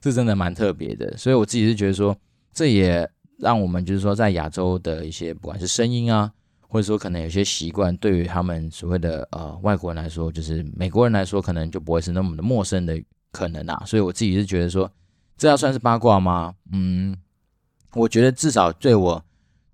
[0.00, 2.16] 这真的蛮特别的，所以我自己是觉得说，
[2.52, 3.08] 这也
[3.38, 6.32] 让我们就是说在亚洲的一些不管是声音啊。
[6.68, 12.98] 或者说，可能有些习惯对于他们所谓的呃外国人来说，就是美国人来说，可能就不会是那么的陌生的
[13.30, 13.82] 可能啊。
[13.84, 14.90] 所以我自己是觉得说，
[15.36, 16.54] 这要算是八卦吗？
[16.72, 17.14] 嗯，
[17.92, 19.22] 我觉得至少对我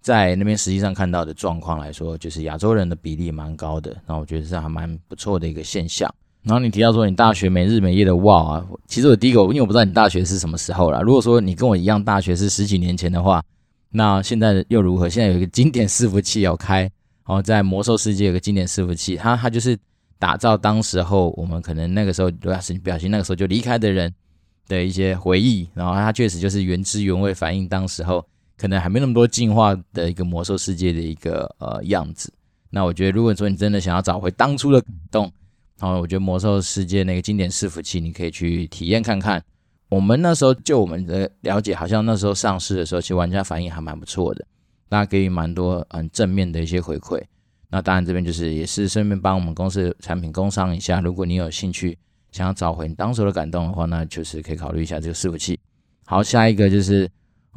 [0.00, 3.96] 在那边实际上看到的状况来说，就是亚洲人的比例蛮高的。
[4.06, 6.12] 那我觉得是还蛮不错的一个现象。
[6.42, 11.00] 然后你提到说你大学没日没夜的哇啊，其实我第一个，因为我不知道你大学是什么时候啦。
[11.00, 13.42] 如果说你跟我一样大学是十几年前的话。
[13.90, 15.08] 那现在又如何？
[15.08, 16.90] 现在有一个经典伺服器要开，然
[17.24, 19.74] 后，在魔兽世界有个经典伺服器，它它就是
[20.18, 24.12] 打造当时候我们可能那个时候如果是你不小心那个时候就离开的人
[24.68, 28.22] 的一些回忆，然后它确实就是原汁原味反映当时候
[28.58, 32.30] 可能还没那么多进化的一个魔兽世界的一个呃样子。
[32.68, 35.32] 那我觉得如果说你真的想要找回当初的感动，
[35.78, 39.42] 然后我觉得魔兽世界那个经典伺服器你可以去体验看看。
[39.88, 44.44] 我们那时候就我们的了解，好像那时候上市的时候，其实玩家反应还蛮不错的。
[44.90, 47.22] 大家给予蛮多很正面的一些回馈。
[47.70, 51.96] 那当然这边就是也是顺便帮我们公司产品工商一下，如果你有兴趣
[52.32, 55.58] 想要找回你当时的感动的话，那就是可以考虑一下这个伺服器。
[56.04, 57.08] 好，下一个就是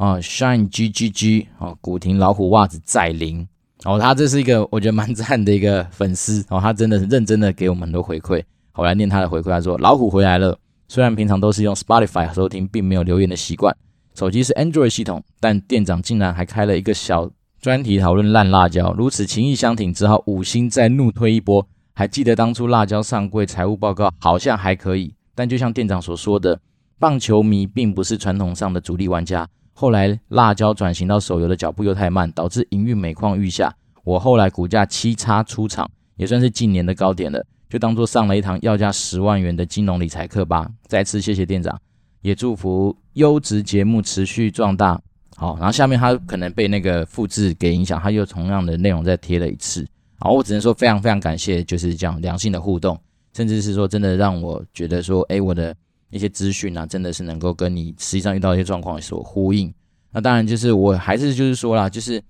[0.02, 3.48] 啊，Shine G G G 哦，古亭老虎袜子再临。
[3.86, 8.42] 哦，他这是一个我觉得蛮赞的一个粉丝哦，他真的是认真的给我们很多回馈。
[8.74, 10.58] 我来念他的回馈，他说老虎回来了。
[10.88, 13.78] 虽然平常都是用 Spotify 收听，并没有留言的习惯，
[14.16, 17.30] 手机是 Android 系统，但店长竟然还开了一个小
[17.62, 21.68] 专题讨论烂辣椒，如此情义相挺，只好五星再怒推一波。
[21.94, 26.60] 还记得当初辣椒上柜财务报告好像还可以，但就像店长所说的，
[26.98, 29.48] 棒球迷并不是传统上的主力玩家。
[29.74, 33.74] 后来辣椒转型到手游的脚步又太慢，导致营运每况愈下。
[34.04, 40.70] 我后来股价七叉出场，也算是近年的高点了，就当做上了一堂要价十万元的金融理财课吧。
[40.88, 41.80] 再次谢谢店长，
[42.22, 45.02] 也祝福优质节目持续壮大。
[45.36, 49.88] 好，然后下面他可能被那个复制给影响，他又同样的内容再贴了一次。
[50.20, 53.00] 好，我只能说非常非常感谢，就是这样良性的互动，
[53.34, 55.76] 甚至是说真的让我觉得说，哎，我的。
[56.12, 59.74] 一些资讯啊，真的是能够跟你实际上遇到一些状况所呼应。
[60.12, 62.22] 那当然就是我还是就是说啦，就是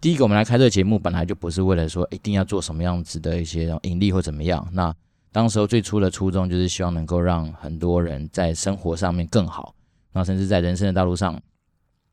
[0.00, 4.66] 第一个我们来开这个节目，本来就不是为了说一定要做什么样子的一些盈利或怎么样。
[4.72, 4.94] 那
[5.32, 9.74] 当时候最初的初衷就是希望能够让很多人在生活上面更好，
[10.12, 11.40] 那甚至在人生的道路上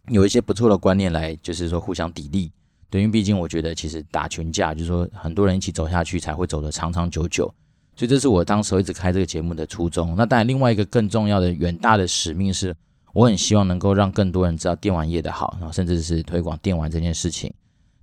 [0.09, 2.49] 有一些不错的观念来，就是说互相砥砺。
[2.89, 7.53] 对，因为毕竟我觉得其实打群架，就是说很多人一起走下去才会走得长长久久。
[7.97, 10.13] 所以这是我当时一直开这个节目的初衷。
[10.15, 12.73] 那当然，另外一个更重要的远大的使命是，
[13.12, 17.51] 我很希望能够让更多人知道电玩业的好，然后甚至是推广电玩这件事情。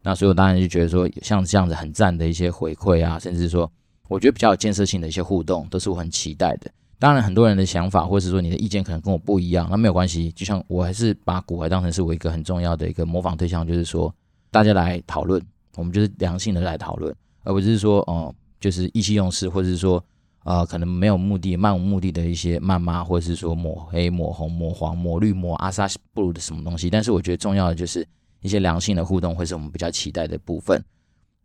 [0.03, 3.71] 那所以我当然就觉得说，像这样子很赞的一些回馈啊，甚至说
[4.09, 6.69] 我觉得比较有建设性的一些互动，都是我很期待的。
[6.99, 10.33] 当然，很多人的想法或者是说你的意见可能跟我不一样，那没有关系。
[10.33, 14.13] 就像我还是把股海当成是我一个很重要的一个模仿对象，就是说
[14.51, 15.41] 大家来讨论，
[15.77, 18.35] 我们就是良性的来讨论，而不是说哦。
[18.65, 20.03] 就是意气用事，或者是说，
[20.45, 26.89] 呃，可能没有目的、漫无目的的一些谩骂，或者是说抹黑、抹红、抹黄、抹绿、抹阿萨布鲁的什么东西。
[26.89, 28.09] 但是我觉得重要的就是
[28.41, 30.83] 一些良性的互动，会是我们比较期待的部分。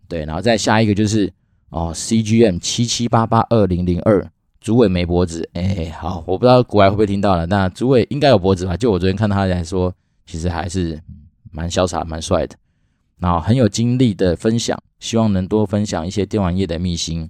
[0.08, 1.30] 对，然后再下一个就是
[1.72, 4.26] 哦，CGM 七七八八二零零二，
[4.62, 7.46] 主委没脖子，哎，好，我不知道国外会不会听到了。
[7.48, 8.78] 那主委应该有脖子吧？
[8.78, 9.94] 就我昨天看他来说，
[10.26, 10.98] 其实还是
[11.52, 12.56] 蛮潇洒、蛮帅的。
[13.20, 17.30] 然后很有经历的分享，希望能多分享一些电玩业的秘辛。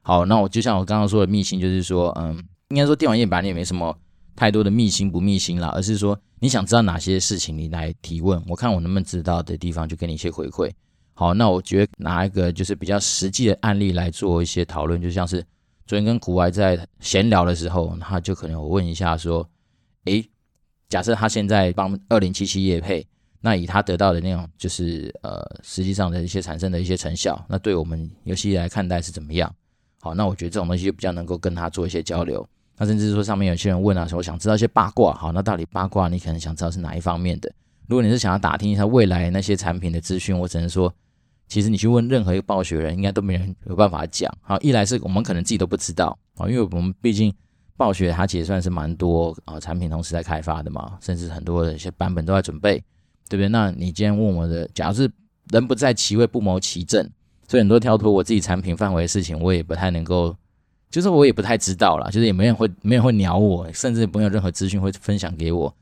[0.00, 3.96] 好，那我就像我刚刚说的秘辛，就是说，嗯，应该说电玩业本来也没什么
[4.34, 10.70] 太多的秘辛不秘辛啦，而是说你想知道哪些事情，你来提问，我看我能不能知道的地方，就给你一些回馈。
[11.12, 15.44] 好，那我觉得拿一个就是比较实际的案例来做一些讨论，就像是
[15.86, 19.46] 昨天跟古外在闲聊的时候，他就可能我问一下说，
[20.04, 20.26] 诶，
[20.88, 23.06] 假设他现在帮二零七七业配。
[23.40, 29.52] 那以他得到的那种，就是呃，实际上的一些产生的一些成效，那对我们游戏来看待是怎么样？
[30.00, 32.46] 好，那我觉得这种东西就比较能够跟他做一些交流。
[32.78, 37.52] 那甚至说上面有些人问啊，说我想知道一些八卦，好，那到底八卦你可能想知道是哪一方面的？
[37.86, 40.92] 如果你是想要打听一下未来那些产品的资讯，我只能说，
[41.48, 44.32] 其实你去问任何一个暴雪人，应该都没人有办法讲。
[44.42, 47.32] 好，一来是我们可能自己都不知道啊，因为我们毕竟
[47.76, 52.82] 暴雪它其实算是蛮多啊产品同时在开发的嘛，甚至很多的一些版本都在准备。
[53.28, 53.48] 对不对？
[53.48, 55.10] 那你今天问我的，假如是
[55.50, 57.08] 人不在其位不谋其政，
[57.48, 60.34] 所以很多跳脱我自己产品范围的事情，我也不太能够，
[60.90, 65.74] 就是我也不太知道啦，就是也没人会，没人会鸟我，甚至没有任何资讯会分享给我。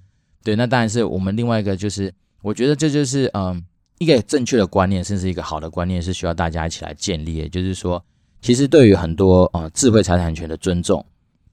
[0.43, 3.65] 对，那当然是我们另外一个，就是我觉得这就是嗯
[3.99, 7.49] 一个正确的观念，甚至一个好的观念，是需要大家一起来建立的。
[7.49, 8.05] 就是说，
[8.43, 11.03] 其实对于很多呃智慧财产权的尊重，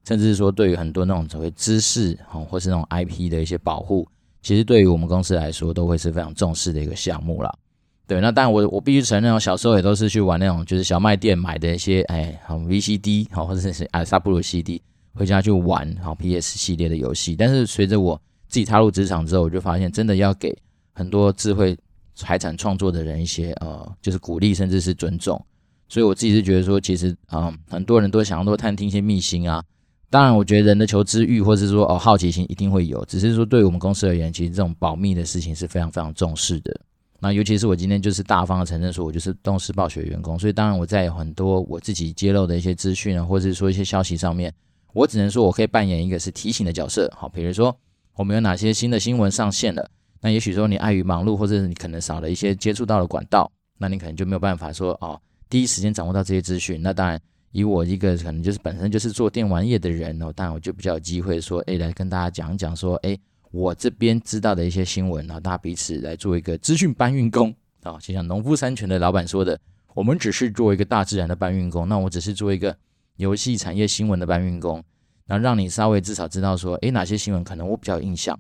[0.06, 4.06] 甚至是说对于很多那种所谓知识啊，或是那种 IP 的一些保护。
[4.42, 7.54] 其实对于我们公司来说，都会是非常重视的一个项目啦。
[8.08, 14.82] 对，那当然我我必须承认，我小时候也都是去玩那种就是小卖店买的一些哎好 VCD 好或者是阿萨布鲁 CD
[15.14, 17.36] 回家去玩好 PS 系列的游戏。
[17.36, 20.54] 但是随着我自己踏入职场之后，我就发现真的要给
[20.94, 21.78] 很多智慧
[22.16, 25.42] 财产创作的人一些呃就是鼓励甚至是尊重。
[25.88, 29.64] 所以我自己是觉得说，其实啊、很多人都想要多探听一些秘辛啊。
[30.12, 36.82] 当然，我觉得人的求知欲，或是说哦好奇心一定会有，只是说对我们公司而言，其实这种保密的事情是非常非常重视的。
[37.18, 44.54] 那尤其是我今天就是大方的承认说，我就是动视暴雪员工，所以当然我在很多我自己揭露的一些资讯啊，或者是说一些消息上面，
[44.92, 47.10] 我只能说我可以扮演一个是提醒的角色。
[47.16, 47.74] 好，比如说
[48.18, 49.90] 我们有哪些新的新闻上线了，
[50.20, 55.18] 那也许说你碍于忙碌，或者是你可能少了一些接触到的管道，那你可能就没有办法说哦
[55.50, 56.82] 第一时间掌握到这些资讯。
[56.84, 57.18] 那当然。
[57.52, 63.18] 以我一个可能就是本身就是做电玩业的人哦，当然我就比较有机会说，哎，来跟大家讲一讲说，哎，
[63.52, 69.60] 我这边知道的一些新闻，然后大家彼此来做一个资讯搬运工，啊，就像农夫山泉的老板说的，
[69.94, 72.76] 我们只是做一个大自然的搬运工，那我只是做一个
[73.18, 74.84] 游戏产业新闻的搬运工，
[75.26, 78.40] 然后让你稍微至少知道说，诶，哪些新闻可能我比较有印象。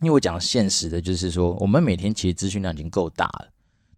[0.00, 3.48] 因为我讲现实的，就是说，我们每天其实资讯量已经够大了，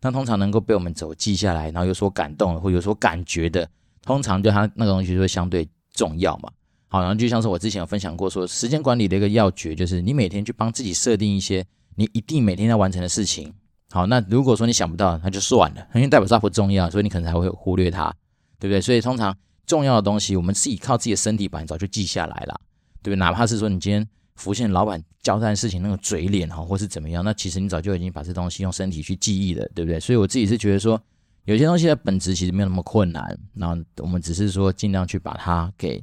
[0.02, 3.68] 那通常能够被我们走记下来，然后有所感动或有所感觉的，
[4.06, 6.50] 通常就它那个东西就会相对重要嘛。
[6.88, 11.62] 好，然后就像是我之前有分享过，说时间管理的一个要诀，就是你每天去帮自己设定一些
[11.96, 13.52] 你一定每天要完成的事情。
[13.90, 18.14] 好，那如果说你想不到，那就算了， 因为代表它不重要，所以你可能才会忽略它，
[18.58, 18.80] 对不对？
[18.80, 19.36] 所以通常
[19.66, 22.60] 重要的东西，我们自己靠自己的身体把早就记下来了，
[23.02, 23.16] 对不对？
[23.16, 24.08] 哪怕是说你今天。
[24.36, 29.98] 浮现老板交代的事情那个嘴脸哈，或是怎么样，那其实你早就已经把这东西用身体去记忆了，对不对？
[29.98, 31.00] 所以我自己是觉得说，
[31.46, 33.68] 有些东西的本质其实没有那么困难，那
[33.98, 36.02] 我们只是说尽量去把它给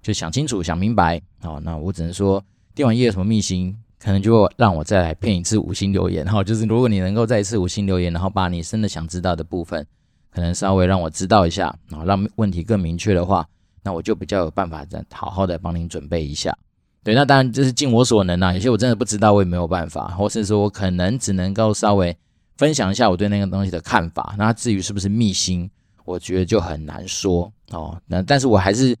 [0.00, 1.20] 就想清楚、想明白。
[1.40, 2.40] 好，那我只能说，
[2.76, 6.44] 电玩业有什么秘辛，可能就让我再来骗一次五星留言哈。
[6.44, 9.84] 就是如果你能够再一次五星留言，然后把你真的想知道的部分，
[10.30, 13.44] 可能稍微让我知道一下，然后让问题更明确的话，
[13.82, 16.56] 那我就比较有办法再好好的帮您准备一下。
[17.02, 18.54] 对，那当然就是尽我所能啊。
[18.54, 22.16] 有些我真的不知道，我也没有办法，或是说我可能只能够稍微
[22.56, 24.34] 分享一下我对那个东西的看法。
[24.38, 25.70] 那至于是不是秘辛，
[26.04, 28.00] 我觉得就很难说哦。
[28.06, 28.96] 那但是我还是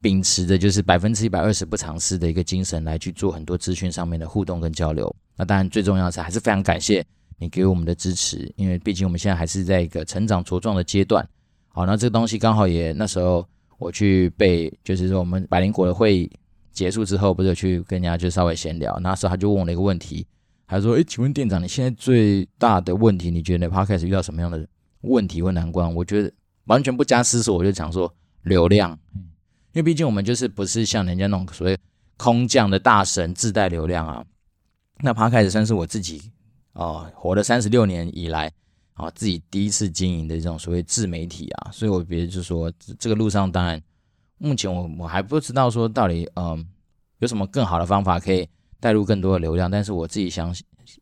[0.00, 5.14] 秉持着就是百分之一百二十不尝试的一个精神来去做很多资讯上面的互动跟交流。
[5.36, 7.04] 那当然最重要是还是非常感谢
[7.38, 11.26] 你给我们的支持，因为毕竟我们现在还是在一个成长茁壮的阶段。
[11.68, 13.46] 好，那这个东西刚好也那时候
[13.78, 16.30] 我去被就是说我们百灵果的会议。
[16.72, 20.24] 结束之后，不是有去跟人家就稍微闲聊，那时候他就问我了一个问题，
[20.70, 24.64] 还说：“诶，请问店长，你现在最大的问题，你觉得 Podcast 遇到什么样的
[25.00, 26.32] 问题或难关？”我觉得
[26.66, 31.76] 完全不加思索，我就讲说流量，因为毕竟我们就是不是像人家那种所谓
[32.16, 34.24] 空降的大神自带流量啊。
[35.00, 36.22] 那 Podcast 算是我自己
[36.72, 38.52] 啊，活了三十六年以来
[38.94, 43.82] 啊，自己第一次经营的这种所谓自媒体啊，所以我觉得就说这个路上当然。
[44.38, 46.64] 目前我我还不知道说到底，嗯，
[47.18, 48.48] 有什么更好的方法可以
[48.80, 49.70] 带入更多的流量。
[49.70, 50.54] 但是我自己想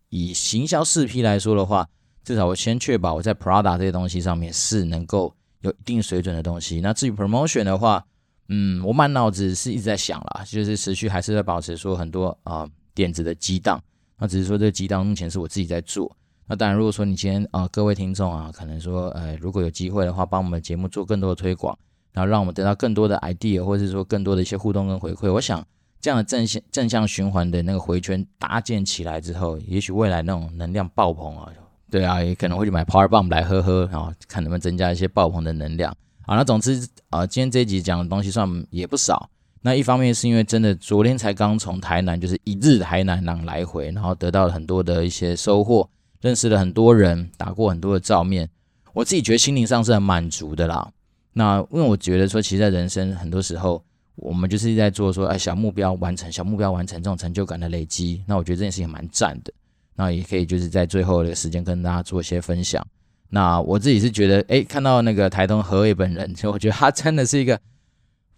[0.09, 1.89] 以行销四 P 来说的话，
[2.25, 6.81] 至少我先确保我在 Prada 这些东西上面是能够有一定水准的东西。
[6.81, 8.05] 那至于 Promotion 的话，
[8.49, 13.81] 嗯，我满脑子是一直在想啦，就是持续还是在保持说很多啊、呃、点子的激荡。
[14.19, 16.15] 那只是说这个激荡目前是我自己在做。
[16.47, 21.79] 那当然，如果说你今天啊、各位听众啊，可能说呃如果有机会的话，帮我们节目做更多的推广。
[22.11, 25.33] 然后让我们得到更多的 idea，或者是说更多的一些互动跟回馈。
[25.33, 25.65] 我想
[26.01, 31.51] 这样的正向正向循环的那个回圈搭建起来之后，也许未来那种能量爆棚啊，
[31.91, 35.95] 对啊，也可能会去买 Power Bomb 来喝喝，然后看能不能增加一些爆棚的能量。
[36.23, 39.29] 好，那总之啊，今天这一集讲的东西算也不少。
[39.63, 45.89] 那一方面是因为真的昨天才刚从台南，就是一日台南然后来回，然后得到了很多的一些收获，
[46.21, 48.49] 认识了很多人，打过很多的照面，
[48.93, 50.93] 我自己觉得心灵上是很满足的啦。
[51.33, 53.83] 那因为我觉得说，其实在人生很多时候，
[54.19, 58.23] 我们就是在做说，哎，小目标完成，小目标完成这种成就感的累积。
[58.27, 59.53] 那我觉得这件事情蛮赞的。
[59.95, 62.87] 那也可以就是在最后的时间跟大家做一些分享。
[63.31, 67.59] 那我自己是觉得，哎，看到那个台东何伟本人，就 我觉得他真的是一个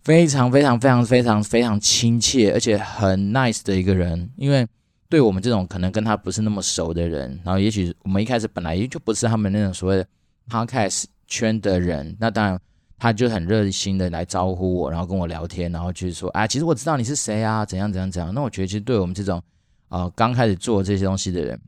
[0.03, 4.31] 非常非常非常非常非常亲切，而且很 nice 的一个人。
[4.37, 4.67] 因为
[5.09, 10.07] 对我们这种可能跟他不是那么熟的人，然后也许我们一开始本来就不是他们那种所谓的
[10.49, 12.61] podcast 圈的人，那当然。
[13.01, 18.33] 他就很热心的来招呼我，然后跟我聊天，然后就是说，啊，其实我知道你是谁啊，怎样怎样怎样。
[18.35, 19.43] 那我觉得，其实对我们这种，
[19.89, 21.59] 呃，刚开始做这些东西的人，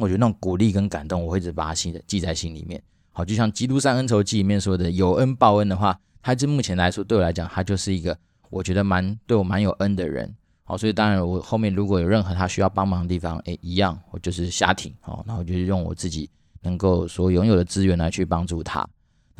[0.00, 2.82] 我觉得那种鼓励跟感动，我会一直把它记记在心里面。
[3.12, 8.18] 好，就像《基督山恩仇记》里面说的，有恩报恩的话，他就目前来说，对我来讲，他就是一个
[8.50, 10.34] 我觉得蛮对我蛮有恩的人。
[10.64, 16.28] 好，所以当然我后面如果有任何他需要帮忙的地方，哎，一样，我就是瞎挺，好，然后就是用我自己
[16.62, 18.84] 能够所拥有的资源来去帮助他。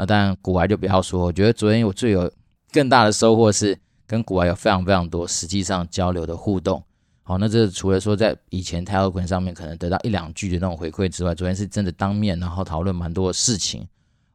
[0.01, 1.26] 那当然，股癌就不要说。
[1.26, 2.32] 我觉得昨天我最有
[2.72, 6.82] 更大的收获是跟古玩有非常非常多实际上交流的互动。
[7.22, 13.86] 好，那这除了说在以前 Telegram 上面可能得到一两句的那种回馈之外，昨天是真的当面然后讨论蛮多的事情。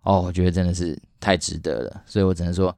[0.03, 2.03] 哦，我觉得真的是太值得了。
[2.05, 2.71] 所以我只能说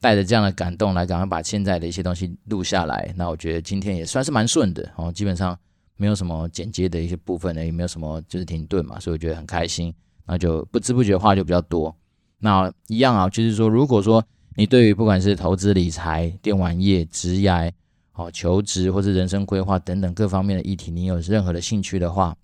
[0.00, 3.14] 带着这样的感动来赶快把现在的一些东西录下来。
[3.16, 5.56] 那我觉得今天也算是蛮顺的哦，基本上
[5.96, 9.94] 没有什么剪接的一些部分呢，也没有什么就是停顿嘛，所以我觉得很开心。
[10.26, 11.96] 那就不知不觉话就比较多。
[12.44, 14.24] 那一样啊，就是说，如果说
[14.56, 17.72] 你对于不管是投资理财、电玩业、职业、
[18.14, 22.36] 哦求职或是人生规划等等各方面的议题，你有任何的兴趣的话，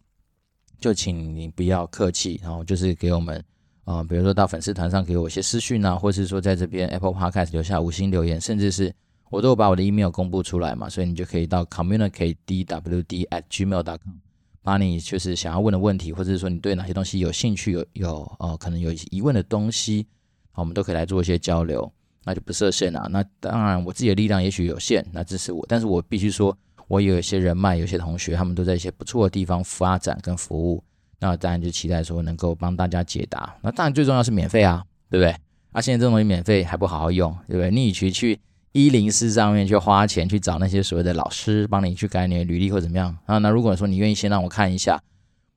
[0.78, 3.36] 就请你不要客气，然后就是给我们
[3.84, 8.94] 啊、呃，比如说到粉丝团上给我一些私讯啊，或是说在这边 Apple Podcast 留下五星留言，甚至是
[9.30, 14.27] 我都有把我的 email 公布出来嘛，所以你就可以到 communicatedwd at gmail.com。
[14.68, 20.06] 把你就是想要问的问题，或者是说你对哪些东西有兴趣、有有呃可能有疑问的东西，
[20.52, 21.90] 我们都可以来做一些交流，
[22.22, 23.08] 那就不设限了。
[23.10, 26.54] 那当然，我自己的力量也许有限，那支持我，但是我必须说，
[26.86, 30.84] 我有一些人脉，有些同学，他们都在一些不错的地方发展跟服务，
[31.18, 33.56] 那当然就期待说能够帮大家解答。
[33.62, 35.34] 那当然最重要是免费啊，对不对？
[35.72, 37.70] 啊，现在这种东西免费还不好好用，对不对？
[37.70, 38.38] 你与其去
[38.72, 43.38] 一零四上面去花钱去找那些所谓的老师帮你去改你的履历或怎么样啊？
[43.38, 45.00] 那如果说你愿意先让我看一下，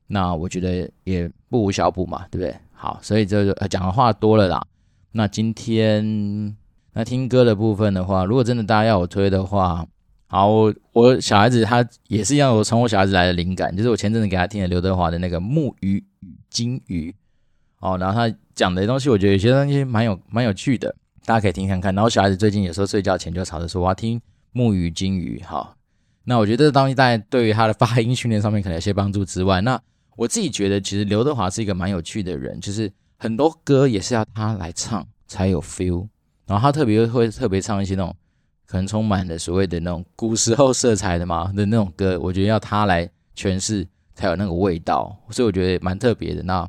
[0.08, 2.56] 那我觉得也不无小补嘛，对不对？
[2.72, 4.66] 好，所以这个讲的话多了啦。
[5.12, 6.56] 那今天
[6.94, 9.86] 那听歌的部分的话，如果真的大家要我推的话，
[10.28, 17.12] 好，我我小孩子他也是要我从我小孩子来的灵感，就是我前阵子给他听的刘德华的那个《木鱼与金鱼》
[17.80, 20.96] 哦，然后他讲的东西，我觉得有些东西蛮有蛮有趣的。
[21.26, 24.20] 大家可以听看看，然后小孩子最近有时候睡觉前就吵着说我要听
[24.52, 25.76] 木鱼金鱼，好，
[26.24, 29.80] 那我觉得这东西大概对于他的发音训练上面可能有些帮助之外，那
[30.18, 36.08] 我自己觉得其实刘德华是一个蛮有趣的人，就是很多歌也是要他来唱才有 feel，
[36.46, 38.16] 然后他特别会特别唱一些那种
[38.66, 46.44] 可能充满了所谓的那种古时候色彩的嘛的那种歌，我觉得要他来诠释才有那个味道，所以我觉得蛮特别的。
[46.44, 46.68] 那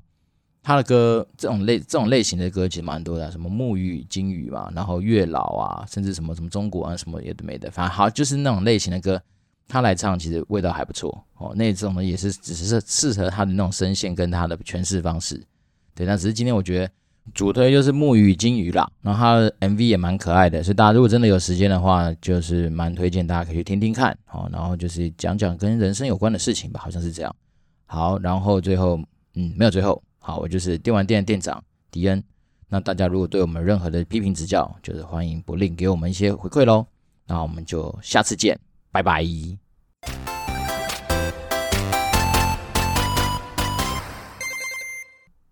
[0.62, 9.20] 他的歌这种类这种类型的歌其实蛮多的，什么木鱼与金鱼嘛，然后月老啊，甚至什么什么中国啊什么也都没的，反正好就是那种类型的歌，
[9.66, 11.52] 他来唱其实味道还不错哦。
[11.56, 15.42] 那种呢也是只是适合他的那种声线跟他的诠释方式，
[15.96, 16.06] 对。
[16.06, 16.88] 那只是今天我觉得
[17.34, 24.48] 主推就是木鱼与金鱼啦，然后他的 MV 也蛮可爱的，所以大家如果真的有时间的话，就是蛮推荐大家可以去听听看哦。
[24.52, 27.34] 然后就是讲讲跟人生有关的事情吧，好像是这样。
[27.86, 28.96] 好，然后最后
[29.34, 30.00] 嗯没有最后。
[30.22, 32.22] 好，我就是电玩店店长迪恩。
[32.68, 36.86] 那大家如果对我们任何的批评指教，就是欢迎不吝给我们一些回馈喽。
[37.26, 38.58] 那我们就下次见，
[38.90, 39.22] 拜拜。